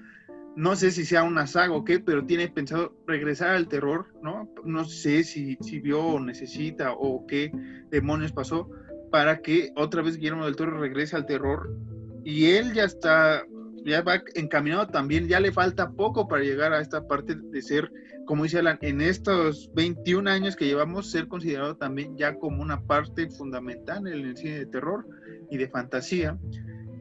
[0.55, 4.49] no sé si sea una saga o qué, pero tiene pensado regresar al terror, ¿no?
[4.63, 7.51] No sé si, si vio o necesita o qué
[7.89, 8.69] demonios pasó
[9.13, 11.75] para que otra vez Guillermo del Toro regrese al terror.
[12.23, 13.43] Y él ya está,
[13.83, 17.91] ya va encaminado también, ya le falta poco para llegar a esta parte de ser,
[18.25, 22.81] como dice Alan, en estos 21 años que llevamos, ser considerado también ya como una
[22.81, 25.05] parte fundamental en el cine de terror
[25.51, 26.37] y de fantasía.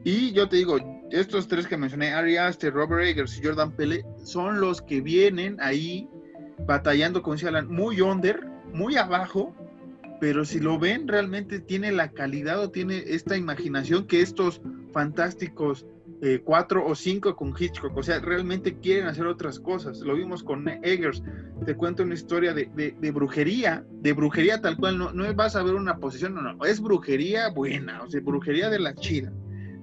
[0.03, 0.77] Y yo te digo,
[1.13, 5.57] estos tres que mencioné, Ari Aster, Robert Eggers y Jordan Pele, son los que vienen
[5.59, 6.09] ahí
[6.65, 9.55] batallando, decía Alan, muy under, muy abajo,
[10.19, 14.61] pero si lo ven, realmente tiene la calidad o tiene esta imaginación que estos
[14.91, 15.85] fantásticos
[16.21, 19.99] eh, cuatro o cinco con Hitchcock, o sea, realmente quieren hacer otras cosas.
[19.99, 21.21] Lo vimos con Eggers,
[21.65, 25.57] te cuento una historia de, de, de brujería, de brujería tal cual, no, no vas
[25.57, 29.33] a ver una posición, no, no, es brujería buena, o sea, brujería de la chida.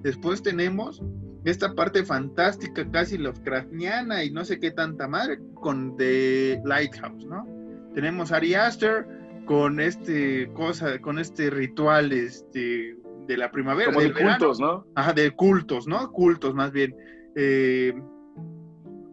[0.01, 1.01] Después tenemos
[1.43, 7.47] esta parte fantástica, casi Lovecraftiana y no sé qué tanta madre, con The Lighthouse, ¿no?
[7.95, 9.05] Tenemos Ari Aster
[9.45, 12.95] con este cosa, con este ritual este,
[13.27, 13.91] de la primavera.
[13.91, 14.37] Como de verano.
[14.37, 14.85] cultos, ¿no?
[14.95, 16.11] Ajá, de cultos, ¿no?
[16.11, 16.95] Cultos más bien.
[17.35, 17.93] Eh,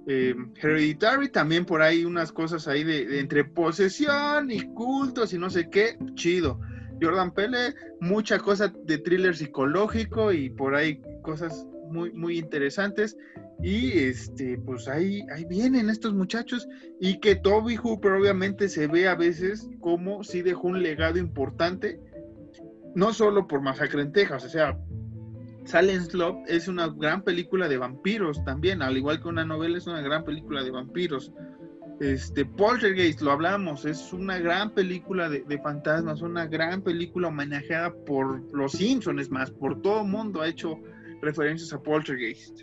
[0.06, 5.38] eh, Hereditary, también por ahí unas cosas ahí de, de entre posesión y cultos y
[5.38, 6.60] no sé qué, chido.
[7.00, 13.16] Jordan Pele, mucha cosa de thriller psicológico y por ahí cosas muy, muy interesantes.
[13.62, 16.68] Y este, pues ahí, ahí vienen estos muchachos.
[17.00, 22.00] Y que Toby Hooper obviamente se ve a veces como si dejó un legado importante,
[22.94, 24.78] no solo por Masacre en Texas, o sea,
[25.68, 29.86] Silent Slot es una gran película de vampiros también, al igual que una novela es
[29.86, 31.30] una gran película de vampiros.
[32.00, 37.92] Este, Poltergeist, lo hablamos, es una gran película de, de fantasmas, una gran película homenajeada
[38.04, 40.78] por los Simpsons, más, por todo el mundo ha hecho
[41.22, 42.60] referencias a Poltergeist.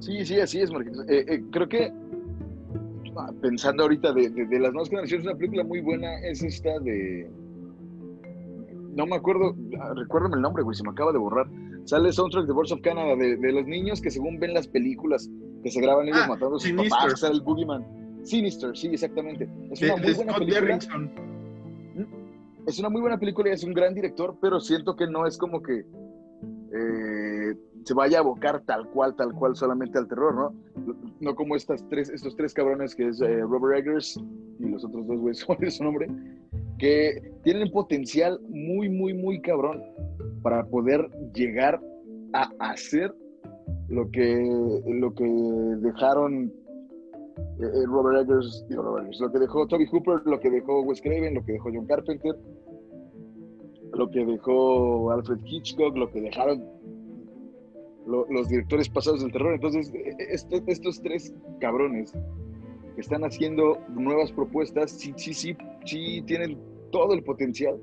[0.00, 1.08] Sí, sí, así es, Marquitos.
[1.08, 1.90] Eh, eh, creo que,
[3.16, 6.78] ah, pensando ahorita de, de, de las nuevas generaciones, una película muy buena es esta
[6.80, 7.30] de...
[8.94, 11.46] No me acuerdo, ah, recuérdame el nombre, güey, se me acaba de borrar.
[11.84, 14.66] Sale el soundtrack de Birds of Canada, de, de los niños que según ven las
[14.68, 15.28] películas
[15.62, 16.90] que se graban ellos Ah, matando a sus Sinister.
[16.90, 17.84] papás, sale el Boogeyman.
[18.22, 19.48] Sinister, sí, exactamente.
[19.70, 20.60] Es De, una muy de buena Scott película.
[20.66, 21.10] Derrickson.
[22.66, 25.36] Es una muy buena película y es un gran director, pero siento que no es
[25.36, 25.84] como que eh,
[27.84, 30.54] se vaya a abocar tal cual, tal cual solamente al terror, ¿no?
[31.20, 34.18] No como estas tres, estos tres cabrones que es eh, Robert Eggers
[34.58, 36.08] y los otros dos güeyes, ¿cuál es su nombre?
[36.78, 39.82] Que tienen potencial muy, muy, muy cabrón
[40.42, 41.80] para poder llegar
[42.32, 43.14] a hacer
[43.88, 46.52] lo que, lo que dejaron
[47.36, 50.82] eh, eh, Robert Eggers, digo Robert Eggers, lo que dejó Toby Hooper, lo que dejó
[50.82, 52.34] Wes Craven, lo que dejó John Carpenter,
[53.92, 56.64] lo que dejó Alfred Hitchcock, lo que dejaron
[58.06, 59.54] los directores pasados del terror.
[59.54, 62.12] Entonces, e, e, estos tres cabrones
[62.94, 66.58] que están haciendo nuevas propuestas, sí, sí, sí, sí tienen
[66.90, 67.78] todo el potencial.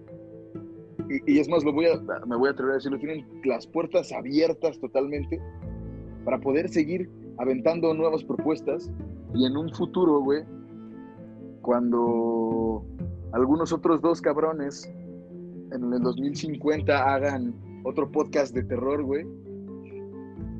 [1.25, 4.11] Y, es más, lo voy a, me voy a atrever a decirlo, tienen las puertas
[4.11, 5.41] abiertas totalmente
[6.23, 8.91] para poder seguir aventando nuevas propuestas
[9.33, 10.43] y en un futuro, güey,
[11.61, 12.85] cuando
[13.33, 14.89] algunos otros dos cabrones
[15.71, 17.53] en el 2050 hagan
[17.83, 19.25] otro podcast de terror, güey,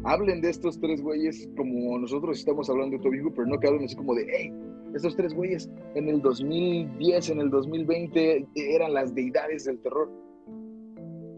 [0.04, 3.86] hablen de estos tres güeyes como nosotros estamos hablando de Toby Hooper, no que hablen
[3.86, 4.54] así como de, hey,
[4.96, 10.10] estos tres güeyes en el 2010, en el 2020 eran las deidades del terror.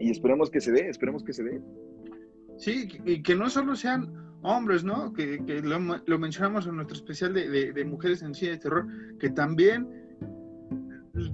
[0.00, 1.62] Y esperemos que se dé, esperemos que se dé.
[2.56, 4.12] Sí, y que no solo sean
[4.42, 5.12] hombres, ¿no?
[5.12, 8.86] Que, lo, mencionamos en nuestro especial de, mujeres en cine de terror,
[9.18, 9.88] que también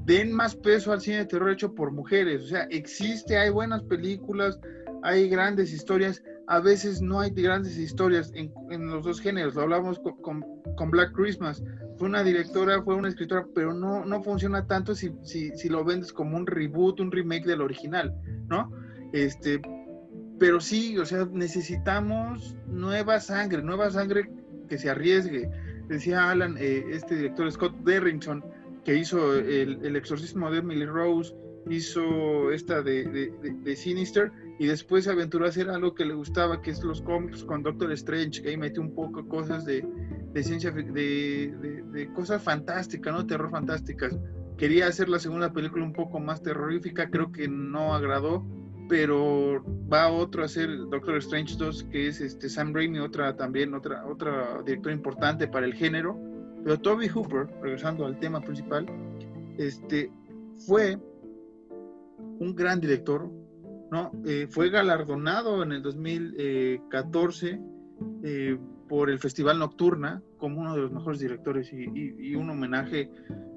[0.04, 2.44] den más peso al cine de terror hecho por mujeres.
[2.44, 4.60] O sea, existe, hay buenas películas,
[5.02, 6.22] hay grandes historias.
[6.50, 8.52] A veces no hay grandes historias en,
[8.88, 9.54] los dos géneros.
[9.54, 10.42] Lo hablamos con,
[10.76, 11.62] con, Black Christmas.
[11.96, 15.84] Fue una directora, fue una escritora, pero no, no funciona tanto si, si, si lo
[15.84, 18.12] vendes como un reboot, un remake del original,
[18.48, 18.68] ¿no?
[19.12, 19.62] Este,
[20.40, 24.28] pero sí, o sea, necesitamos nueva sangre, nueva sangre
[24.68, 25.48] que se arriesgue.
[25.86, 28.42] Decía Alan, eh, este director Scott Derrington,
[28.84, 31.32] que hizo el, exorcismo de Emily Rose,
[31.68, 36.60] hizo esta de, de, Sinister, y después se aventuró a hacer algo que le gustaba,
[36.60, 39.82] que es los cómics con Doctor Strange, que ahí metió un poco cosas de,
[40.42, 43.26] ciencia, de, cosas fantásticas, ¿no?
[43.26, 44.18] Terror fantásticas.
[44.58, 48.46] Quería hacer la segunda película un poco más terrorífica, creo que no agradó
[48.86, 53.72] pero va otro a ser Doctor Strange 2, que es este Sam Raimi, otra también,
[53.72, 56.18] otra, otra directora importante para el género.
[56.64, 58.86] Pero Toby Hooper, regresando al tema principal,
[59.58, 60.10] este,
[60.66, 60.98] fue
[62.40, 63.30] un gran director,
[63.90, 64.12] ¿no?
[64.24, 67.60] Eh, fue galardonado en el 2014
[68.22, 73.10] eh, por el Festival Nocturna como uno de los mejores directores y, un homenaje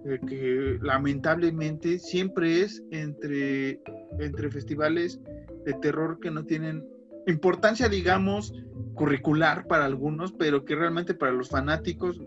[0.05, 3.81] eh, que lamentablemente siempre es entre,
[4.19, 5.21] entre festivales
[5.65, 6.85] de terror que no tienen
[7.25, 8.53] importancia, digamos,
[8.95, 12.19] curricular para algunos, pero que realmente para los fanáticos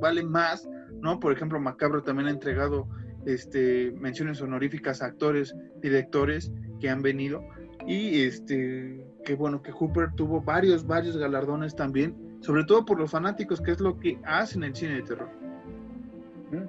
[0.00, 0.68] vale más,
[1.00, 1.18] ¿no?
[1.18, 2.88] Por ejemplo, Macabro también ha entregado
[3.26, 7.42] este, menciones honoríficas a actores, directores que han venido
[7.86, 13.10] y este, que bueno, que Hooper tuvo varios, varios galardones también sobre todo por los
[13.10, 15.30] fanáticos, que es lo que hacen el cine de terror.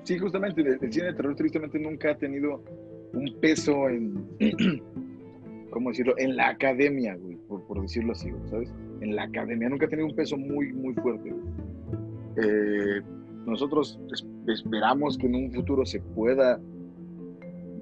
[0.03, 2.63] Sí, justamente, el cine de terror tristemente nunca ha tenido
[3.13, 4.25] un peso en,
[5.71, 6.15] ¿cómo decirlo?
[6.17, 8.73] En la academia, güey, por, decirlo así, ¿sabes?
[9.01, 11.35] En la academia nunca ha tenido un peso muy, muy fuerte.
[12.37, 13.01] Eh,
[13.45, 13.99] nosotros
[14.47, 16.59] esperamos que en un futuro se pueda,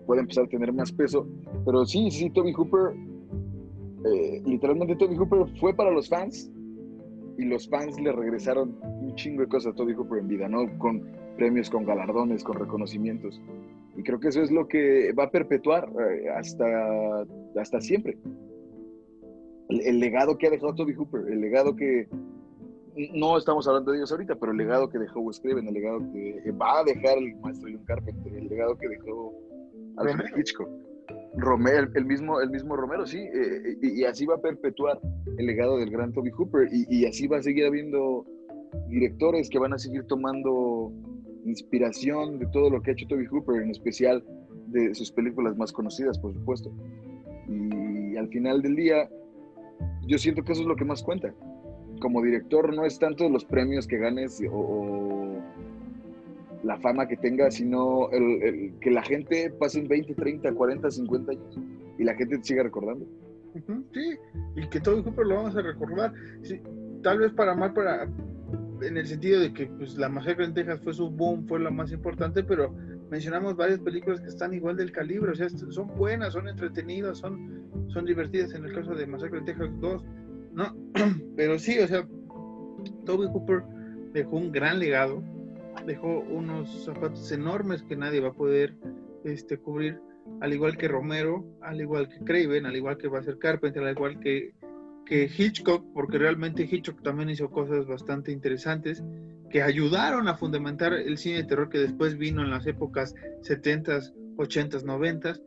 [0.05, 1.27] pueda empezar a tener más peso,
[1.65, 2.95] pero sí, sí, Toby Hooper,
[4.05, 6.51] eh, literalmente Toby Hooper fue para los fans
[7.37, 10.77] y los fans le regresaron un chingo de cosas a Toby Hooper en vida, ¿no?
[10.77, 11.03] Con
[11.37, 13.41] premios, con galardones, con reconocimientos.
[13.95, 18.17] Y creo que eso es lo que va a perpetuar eh, hasta, hasta siempre.
[19.69, 22.07] El, legado que ha dejado Toby Hooper, el legado que
[23.13, 25.99] no estamos hablando de ellos ahorita, pero el legado que dejó Wes Craven, el legado
[26.11, 29.33] que va a dejar el maestro John Carpenter, el legado que dejó
[29.97, 30.69] Alfred Hitchcock.
[31.35, 34.99] Romero, el mismo, el mismo Romero, sí, eh, y, así va a perpetuar
[35.37, 38.25] el legado del gran Toby Hooper y, así va a seguir habiendo
[38.87, 40.91] directores que van a seguir tomando
[41.45, 44.23] inspiración de todo lo que ha hecho Toby Hooper, en especial
[44.67, 46.71] de sus películas más conocidas, por supuesto.
[47.47, 49.09] Y al final del día,
[50.07, 51.33] yo siento que eso es lo que más cuenta.
[52.03, 55.39] Como director no es tanto los premios que ganes o
[56.63, 58.09] la fama que tenga, sino
[58.81, 61.59] que la gente pase 20, 30, 40, 50 años
[61.97, 63.05] y la gente te siga recordando.
[63.93, 64.17] Sí,
[64.57, 66.13] y que todo lo vamos a recordar.
[67.03, 68.09] tal vez para mal, para
[68.81, 71.71] en el sentido de que pues, La Masacre en Texas fue su boom, fue la
[71.71, 72.75] más importante, pero
[73.09, 77.63] mencionamos varias películas que están igual del calibre, o sea, son buenas, son entretenidas, son,
[77.87, 80.03] son divertidas en el caso de Masacre en Texas 2,
[80.53, 80.75] ¿no?
[81.35, 82.07] Pero sí, o sea,
[83.05, 83.63] Toby Cooper
[84.13, 85.23] dejó un gran legado,
[85.85, 88.75] dejó unos zapatos enormes que nadie va a poder
[89.23, 89.99] este, cubrir,
[90.41, 93.83] al igual que Romero, al igual que Craven, al igual que va a ser Carpenter,
[93.83, 94.53] al igual que,
[95.05, 99.03] que Hitchcock, porque realmente Hitchcock también hizo cosas bastante interesantes
[99.49, 104.13] que ayudaron a fundamentar el cine de terror que después vino en las épocas 70s,
[104.37, 105.41] 80s, 90s.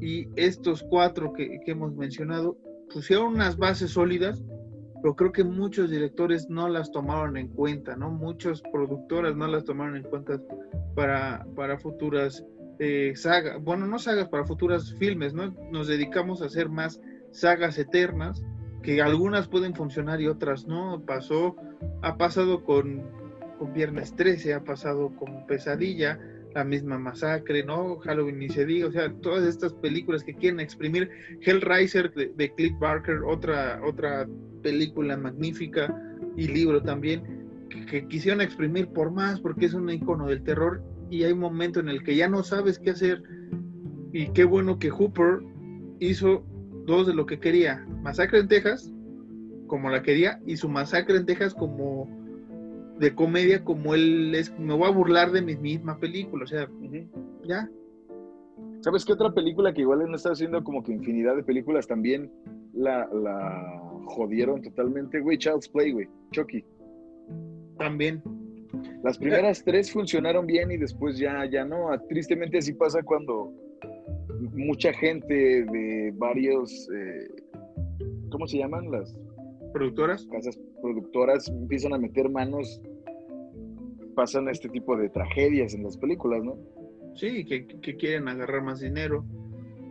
[0.00, 2.56] Y estos cuatro que, que hemos mencionado
[2.92, 4.42] pusieron unas bases sólidas
[5.02, 8.10] pero creo que muchos directores no las tomaron en cuenta, ¿no?
[8.10, 10.40] Muchas productoras no las tomaron en cuenta
[10.94, 12.44] para, para futuras
[12.78, 15.50] eh, sagas, bueno, no sagas, para futuras filmes, ¿no?
[15.72, 17.00] Nos dedicamos a hacer más
[17.32, 18.44] sagas eternas
[18.82, 21.02] que algunas pueden funcionar y otras no.
[21.04, 21.56] Pasó,
[22.02, 23.02] ha pasado con,
[23.58, 26.20] con Viernes 13, ha pasado con Pesadilla,
[26.54, 27.96] la misma masacre, ¿no?
[27.98, 31.10] Halloween ni se diga, o sea, todas estas películas que quieren exprimir,
[31.40, 34.26] Hellraiser de, de Cliff Barker, otra, otra
[34.62, 35.94] película magnífica
[36.36, 37.42] y libro también,
[37.90, 41.80] que, quisieron exprimir por más porque es un icono del terror y hay un momento
[41.80, 43.22] en el que ya no sabes qué hacer
[44.12, 45.40] y qué bueno que Hooper
[46.00, 46.44] hizo
[46.86, 48.92] dos de lo que quería, Masacre en Texas,
[49.66, 52.21] como la quería, y su Masacre en Texas como
[53.02, 56.70] de comedia como él es, me voy a burlar de mi misma película, o sea,
[57.44, 57.68] ya.
[58.80, 62.30] ¿Sabes qué otra película que igual no está haciendo como que infinidad de películas también
[62.72, 65.36] la, la jodieron totalmente, güey?
[65.36, 66.64] Child's Play, güey, Chucky.
[67.76, 68.22] También.
[69.02, 71.88] Las primeras tres funcionaron bien y después ya, ya no.
[72.08, 73.52] Tristemente así pasa cuando
[74.54, 77.28] mucha gente de varios, eh,
[78.30, 78.92] ¿cómo se llaman?
[78.92, 79.12] Las
[79.72, 80.24] productoras.
[80.26, 82.80] Casas productoras empiezan a meter manos
[84.14, 86.56] pasan este tipo de tragedias en las películas, ¿no?
[87.14, 87.66] Sí, que,
[87.96, 89.24] quieren agarrar más dinero.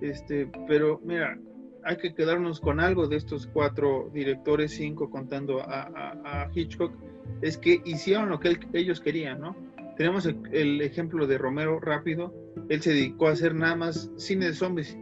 [0.02, 1.38] Este, pero mira,
[1.84, 6.94] hay que quedarnos con algo de estos cuatro directores, cinco contando a, Hitchcock,
[7.42, 9.56] es que hicieron lo que ellos querían, ¿no?
[9.98, 12.34] Tenemos el, ejemplo de Romero rápido,
[12.70, 14.98] él se dedicó a hacer nada más cine de zombies.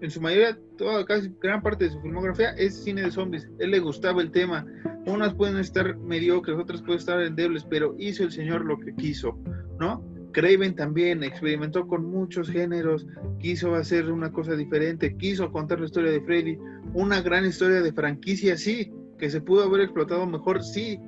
[0.00, 3.48] En su mayoría, toda casi gran parte de su filmografía es cine de zombies.
[3.58, 4.66] Él le gustaba el tema,
[5.06, 9.38] unas pueden estar mediocres, otras pueden estar endebles, pero hizo el Señor lo que quiso,
[9.78, 10.04] ¿no?
[10.32, 13.06] Craven también experimentó con muchos géneros,
[13.38, 16.58] quiso hacer una cosa diferente, quiso contar la historia de Freddy,
[16.92, 21.00] una gran historia de franquicia, sí, que se pudo haber explotado mejor, sí,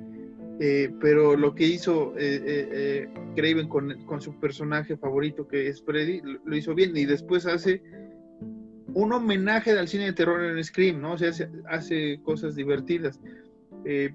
[0.59, 5.83] eh, pero lo que hizo eh, eh, Craven con, con, su personaje favorito, que es
[5.83, 7.83] Freddy, lo, hizo bien, y después hace
[8.99, 11.13] un homenaje al cine de terror en Scream, ¿no?
[11.13, 13.19] O sea, hace, hace cosas divertidas.
[13.85, 14.13] Eh,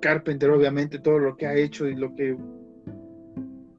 [0.00, 2.36] Carpenter, obviamente, todo lo que ha hecho y lo que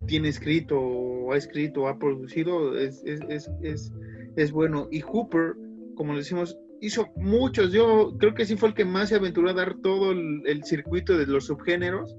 [0.08, 4.88] tiene escrito, o ha escrito, o ha producido, es, es, bueno.
[4.92, 5.56] Y Hooper,
[5.96, 7.72] como le decimos, hizo muchos.
[7.72, 11.16] Yo creo que sí fue el que más se aventuró a dar todo el, circuito
[11.16, 12.18] de los subgéneros.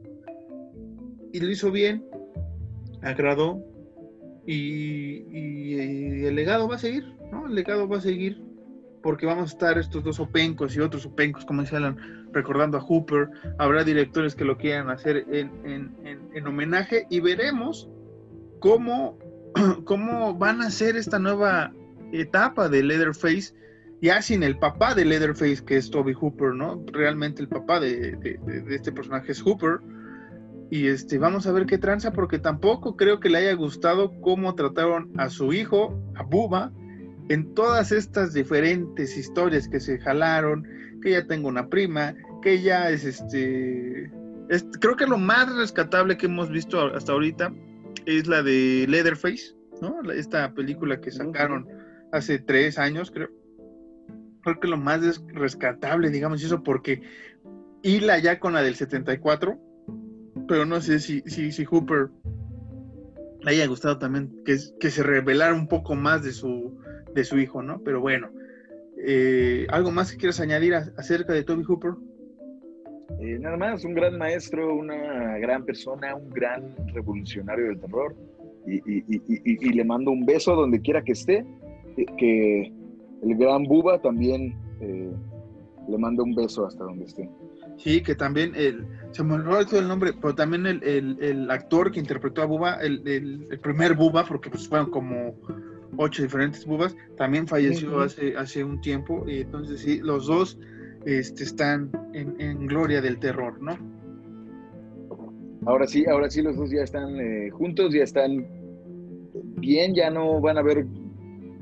[1.32, 2.04] Y lo hizo bien,
[3.02, 3.62] agradó.
[4.46, 7.46] Y, y, el legado va a seguir, ¿no?
[7.46, 8.42] El legado va a seguir
[9.02, 12.80] porque vamos a estar estos dos opencos y otros opencos, como dice Alan, recordando a
[12.80, 13.28] Hooper.
[13.58, 17.88] Habrá directores que lo quieran hacer en, homenaje y veremos
[18.60, 19.18] cómo,
[19.84, 21.72] cómo van a ser esta nueva
[22.12, 23.54] etapa de Leatherface,
[24.02, 26.82] ya sin el papá de Leatherface, que es Toby Hooper, ¿no?
[26.92, 29.80] Realmente el papá de, de este personaje es Hooper.
[30.72, 34.54] Y este, vamos a ver qué tranza, porque tampoco creo que le haya gustado cómo
[34.54, 36.72] trataron a su hijo, a Buba,
[37.30, 40.66] en todas estas diferentes historias que se jalaron,
[41.00, 44.10] que ya tengo una prima, que ya es este,
[44.80, 47.54] creo que lo más rescatable que hemos visto hasta ahorita
[48.04, 50.10] es la de Leatherface, ¿no?
[50.10, 51.68] Esta película que sacaron
[52.10, 53.30] hace tres años, creo.
[54.42, 57.00] Creo que lo más rescatable, digamos, eso porque
[57.82, 59.56] hila ya con la del 74,
[60.48, 62.08] pero no sé si, si, si Hooper
[63.42, 66.78] le haya gustado también que, que se revelara un poco más de su
[67.14, 67.80] de su hijo, ¿no?
[67.82, 68.30] Pero bueno,
[68.96, 71.92] eh, ¿algo más que quieras añadir acerca de Toby Hooper?
[73.20, 78.14] Eh, nada más, un gran maestro, una gran persona, un gran revolucionario del terror.
[78.66, 81.44] Y, le mando un beso donde quiera que esté.
[81.96, 82.72] Eh, que
[83.22, 84.54] el gran Buba también
[85.88, 87.28] le manda un beso hasta donde esté.
[87.82, 92.42] Sí, que también el, se me olvidó el nombre, pero también el, actor que interpretó
[92.42, 95.34] a Buba, el, el, primer Buba, porque pues fueron como
[95.96, 100.58] ocho diferentes bubas, también falleció hace, hace un tiempo, y entonces sí, los dos
[101.06, 103.76] este, están en, gloria del terror, ¿no?
[105.66, 108.46] Ahora sí, ahora sí los dos ya están eh, juntos, ya están
[109.56, 110.86] bien, ya no van a ver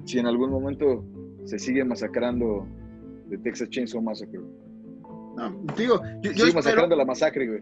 [0.04, 1.04] si en algún momento
[1.44, 2.66] se sigue masacrando
[3.28, 4.40] de Texas Chainsaw Massacre.
[5.38, 7.60] No, digo, yo, yo masacrando la masacre, güey.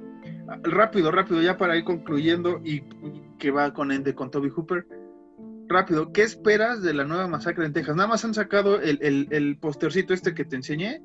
[0.62, 2.82] Rápido, rápido, ya para ir concluyendo y
[3.38, 4.86] que va con Ende con Toby Hooper
[5.68, 7.96] rápido, ¿qué esperas de la nueva masacre en Texas?
[7.96, 11.02] Nada más han sacado el, el, postercito este que te enseñé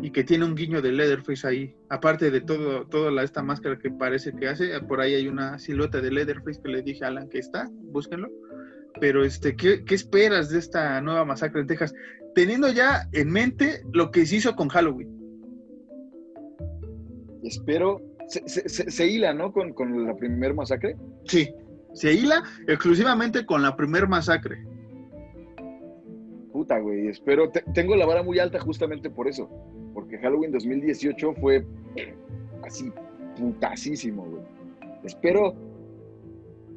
[0.00, 1.76] y que tiene un guiño de Leatherface ahí.
[1.88, 6.00] Aparte de todo, toda esta máscara que parece que hace, por ahí hay una silueta
[6.00, 8.28] de Leatherface que le dije a Alan que está, búsquenlo.
[9.00, 11.94] Pero este, ¿qué, esperas de esta nueva masacre en Texas?
[12.34, 15.17] Teniendo ya en mente lo que se hizo con Halloween.
[17.42, 19.52] Espero, se, se, hila, ¿no?
[19.52, 20.96] Con, con la primera masacre.
[21.24, 21.48] Sí,
[21.94, 24.64] se hila exclusivamente con la primer masacre.
[26.68, 27.08] alta, güey.
[27.08, 29.48] Espero, tengo la vara muy alta justamente por eso.
[29.94, 31.64] Porque Halloween 2018 fue
[32.62, 32.92] así
[33.38, 34.42] putasísimo, güey.
[35.04, 35.54] Espero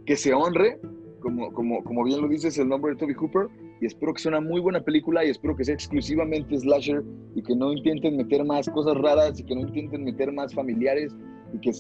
[0.06, 0.80] que se honre,
[1.20, 3.48] como, como, como bien lo dices, el nombre de Toby Hooper.
[3.82, 7.04] Y espero que sea una muy buena película y espero que sea exclusivamente slasher
[7.36, 11.16] y que no intenten meter más cosas raras y que no intenten meter más familiares
[11.54, 11.72] y que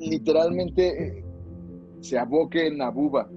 [0.00, 1.24] literalmente eh,
[2.00, 3.28] se aboquen a Buba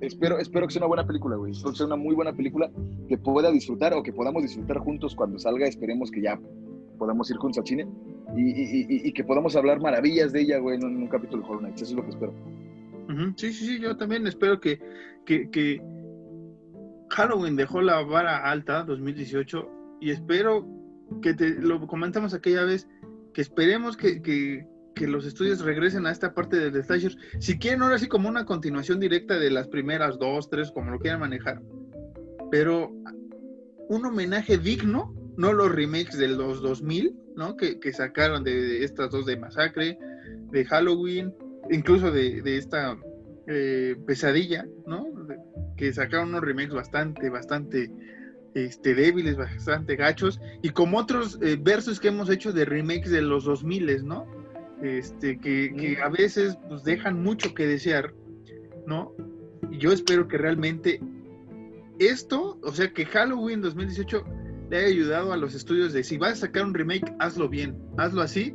[0.00, 1.52] espero, espero que sea una buena película, güey.
[1.52, 2.70] Espero que sea una muy buena película
[3.08, 5.66] que pueda disfrutar o que podamos disfrutar juntos cuando salga.
[5.66, 6.40] Esperemos que ya
[6.98, 7.86] podamos ir juntos al cine
[8.36, 11.82] y, y, que podamos hablar maravillas de ella, güey, en un, capítulo de Horror Nights.
[11.82, 12.34] Eso es lo que espero.
[13.36, 14.80] Sí, sí, sí, yo también espero que,
[15.26, 15.80] que, que
[17.10, 20.66] Halloween dejó la vara alta 2018 y espero
[21.22, 22.88] que te lo comentamos aquella vez
[23.32, 27.16] que esperemos que, que, que los estudios regresen a esta parte de slasher.
[27.40, 30.98] Si quieren, ahora sí como una continuación directa de las primeras dos, tres, como lo
[30.98, 31.60] quieran manejar.
[32.50, 32.92] Pero
[33.88, 37.56] un homenaje digno, no los remakes de los 2000, ¿no?
[37.56, 39.98] Que, sacaron de, estas dos de Masacre,
[40.50, 41.34] de Halloween,
[41.70, 42.96] incluso de, esta
[43.48, 45.06] eh, pesadilla, ¿no?
[45.76, 47.90] Que sacaron unos remakes bastante, bastante
[48.54, 53.22] este, débiles, bastante gachos, y como otros eh, versos que hemos hecho de remakes de
[53.22, 54.26] los 2000, ¿no?
[54.84, 58.12] este, que, a veces pues, dejan mucho que desear,
[58.86, 59.12] ¿no?
[59.70, 61.00] Y yo espero que realmente
[61.98, 64.24] esto, o sea, que Halloween 2018
[64.70, 67.76] le haya ayudado a los estudios de si vas a sacar un remake, hazlo bien,
[67.96, 68.54] hazlo así.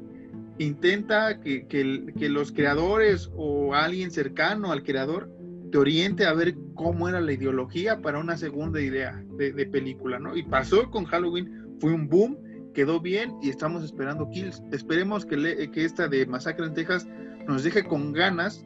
[0.58, 5.32] Intenta que, que, los creadores o alguien cercano al creador
[5.72, 10.36] te oriente a ver cómo era la ideología para una segunda idea de, película, ¿no?
[10.36, 12.38] Y pasó con Halloween, fue un boom
[12.74, 14.62] quedó bien y estamos esperando kills.
[14.72, 17.08] Esperemos que, que esta de Masacre en Texas
[17.48, 18.66] nos deje con ganas,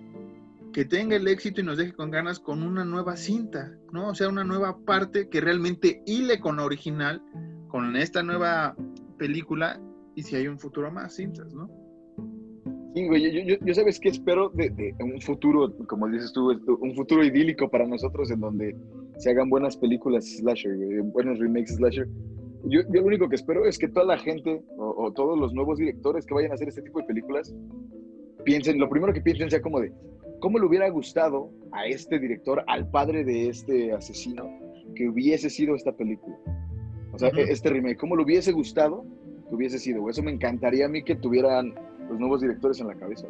[0.71, 4.09] que tenga el éxito y nos deje con ganas con una nueva cinta, ¿no?
[4.09, 7.21] O sea, una nueva parte que realmente hile con la original,
[7.69, 8.75] con esta nueva
[9.17, 9.79] película
[10.15, 11.69] y si hay un futuro más cintas, ¿no?
[12.93, 17.67] Sí, güey, yo, sabes que espero de, un futuro, como dices tú, un futuro idílico
[17.67, 18.75] para nosotros en donde
[19.17, 22.07] se hagan buenas películas slasher, buenos remakes slasher,
[22.65, 25.79] yo, yo, lo único que espero es que toda la gente o, todos los nuevos
[25.79, 27.53] directores que vayan a hacer este tipo de películas
[28.45, 29.91] piensen, lo primero que piensen sea como de,
[30.39, 34.49] ¿cómo le hubiera gustado a este director, al padre de este asesino,
[34.95, 36.37] que hubiese sido esta película?
[37.11, 39.03] O sea, este remake, ¿cómo le hubiese gustado
[39.49, 40.09] que hubiese sido?
[40.09, 41.73] Eso me encantaría a mí que tuvieran
[42.09, 43.27] los nuevos directores en la cabeza.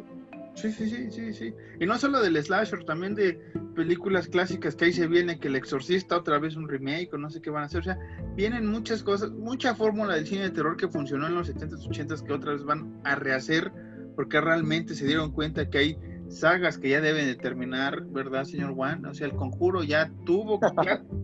[0.54, 1.54] Sí, sí, sí, sí, sí.
[1.80, 3.40] Y no solo del slasher, también de
[3.74, 7.28] películas clásicas que ahí se viene, que El Exorcista otra vez un remake o no
[7.28, 7.80] sé qué van a hacer.
[7.80, 7.98] O sea,
[8.36, 12.22] vienen muchas cosas, mucha fórmula del cine de terror que funcionó en los 70s, 80s
[12.24, 13.72] que otra vez van a rehacer
[14.14, 15.98] porque realmente se dieron cuenta que hay
[16.28, 19.04] sagas que ya deben de terminar, ¿verdad, señor Juan?
[19.06, 20.60] O sea, El Conjuro ya tuvo,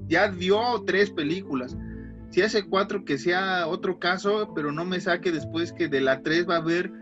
[0.08, 1.76] ya, dio tres películas.
[2.30, 6.22] Si hace cuatro, que sea otro caso, pero no me saque después que de la
[6.22, 6.92] tres va a haber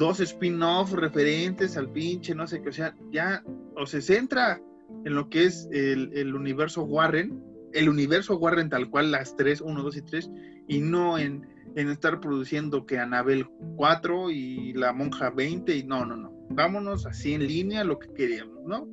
[0.00, 3.44] dos spin-off referentes al pinche, no sé qué, o sea, ya,
[3.76, 4.58] o se centra
[5.04, 7.44] en lo que es el, universo Warren,
[7.74, 10.30] el universo Warren tal cual, las tres, uno, dos y tres,
[10.66, 11.46] y no en,
[11.76, 13.46] estar produciendo que Anabel
[13.76, 18.08] 4 y la monja 20, y no, no, no, vámonos así en línea lo que
[18.14, 18.88] queríamos, ¿no?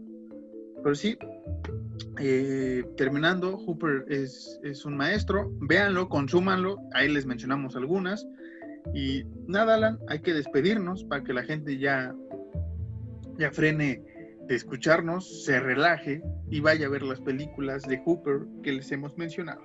[0.84, 1.18] Pero sí,
[2.20, 8.28] eh, terminando, Hooper es, es, un maestro, véanlo, consúmanlo, ahí les mencionamos algunas.
[8.94, 12.16] Y nada, Alan, hay que despedirnos para que la gente ya,
[13.38, 14.02] ya frene
[14.48, 19.18] de escucharnos, se relaje y vaya a ver las películas de Hooper que les hemos
[19.18, 19.62] mencionado.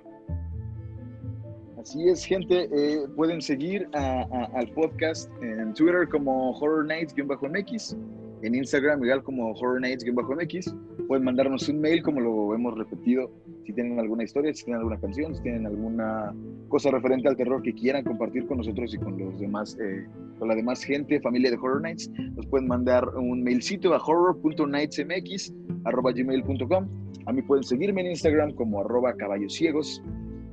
[1.79, 2.69] Así es, gente.
[2.71, 7.97] Eh, pueden seguir al podcast en Twitter como Horror Nights-MX
[8.43, 10.75] en Instagram igual como Horror Nights-MX.
[11.07, 13.31] Pueden mandarnos un mail como lo hemos repetido
[13.65, 16.35] si tienen alguna historia, si tienen alguna canción, si tienen alguna
[16.67, 20.05] cosa referente al terror que quieran compartir con nosotros y con los demás, eh,
[20.37, 26.87] con la demás gente, familia de Horror Nights, nos pueden mandar un mailcito a horror.nightsmx@gmail.com.
[27.25, 30.03] A mí pueden seguirme en Instagram como arroba caballos ciegos.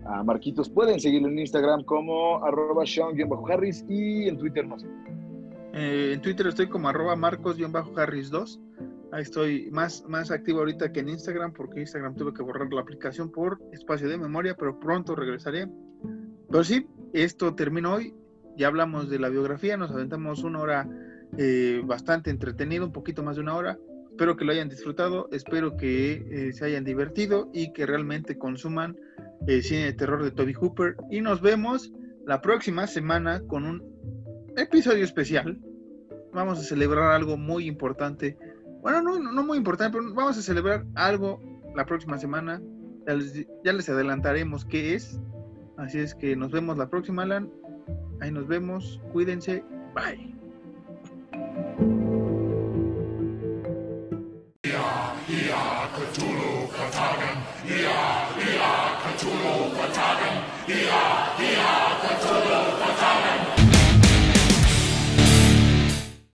[0.04, 4.86] A Marquitos pueden seguirlo en Instagram como arroba Sean-Harris y en Twitter no sé.
[5.72, 8.60] Eh, en Twitter estoy como arroba marcos-harris2.
[9.12, 12.80] Ahí estoy más, más activo ahorita que en Instagram porque Instagram tuve que borrar la
[12.80, 15.68] aplicación por espacio de memoria, pero pronto regresaré.
[16.48, 18.14] Pero sí, esto termina hoy.
[18.56, 20.88] Ya hablamos de la biografía, nos aventamos una hora
[21.38, 23.78] eh, bastante entretenida, un poquito más de una hora.
[24.10, 28.96] Espero que lo hayan disfrutado, espero que eh, se hayan divertido y que realmente consuman
[29.46, 30.96] el cine de terror de Toby Hooper.
[31.10, 31.92] Y nos vemos
[32.26, 33.89] la próxima semana con un
[34.56, 35.58] episodio especial.
[36.32, 38.36] Vamos a celebrar algo muy importante.
[38.82, 41.40] Bueno, no, muy importante, pero vamos a celebrar algo
[41.74, 42.62] la próxima semana.
[43.64, 45.20] Ya les, adelantaremos qué es.
[45.76, 47.50] Así es que nos vemos la próxima, Alan.
[48.20, 49.00] Ahí nos vemos.
[49.12, 49.64] Cuídense.
[49.94, 50.34] Bye.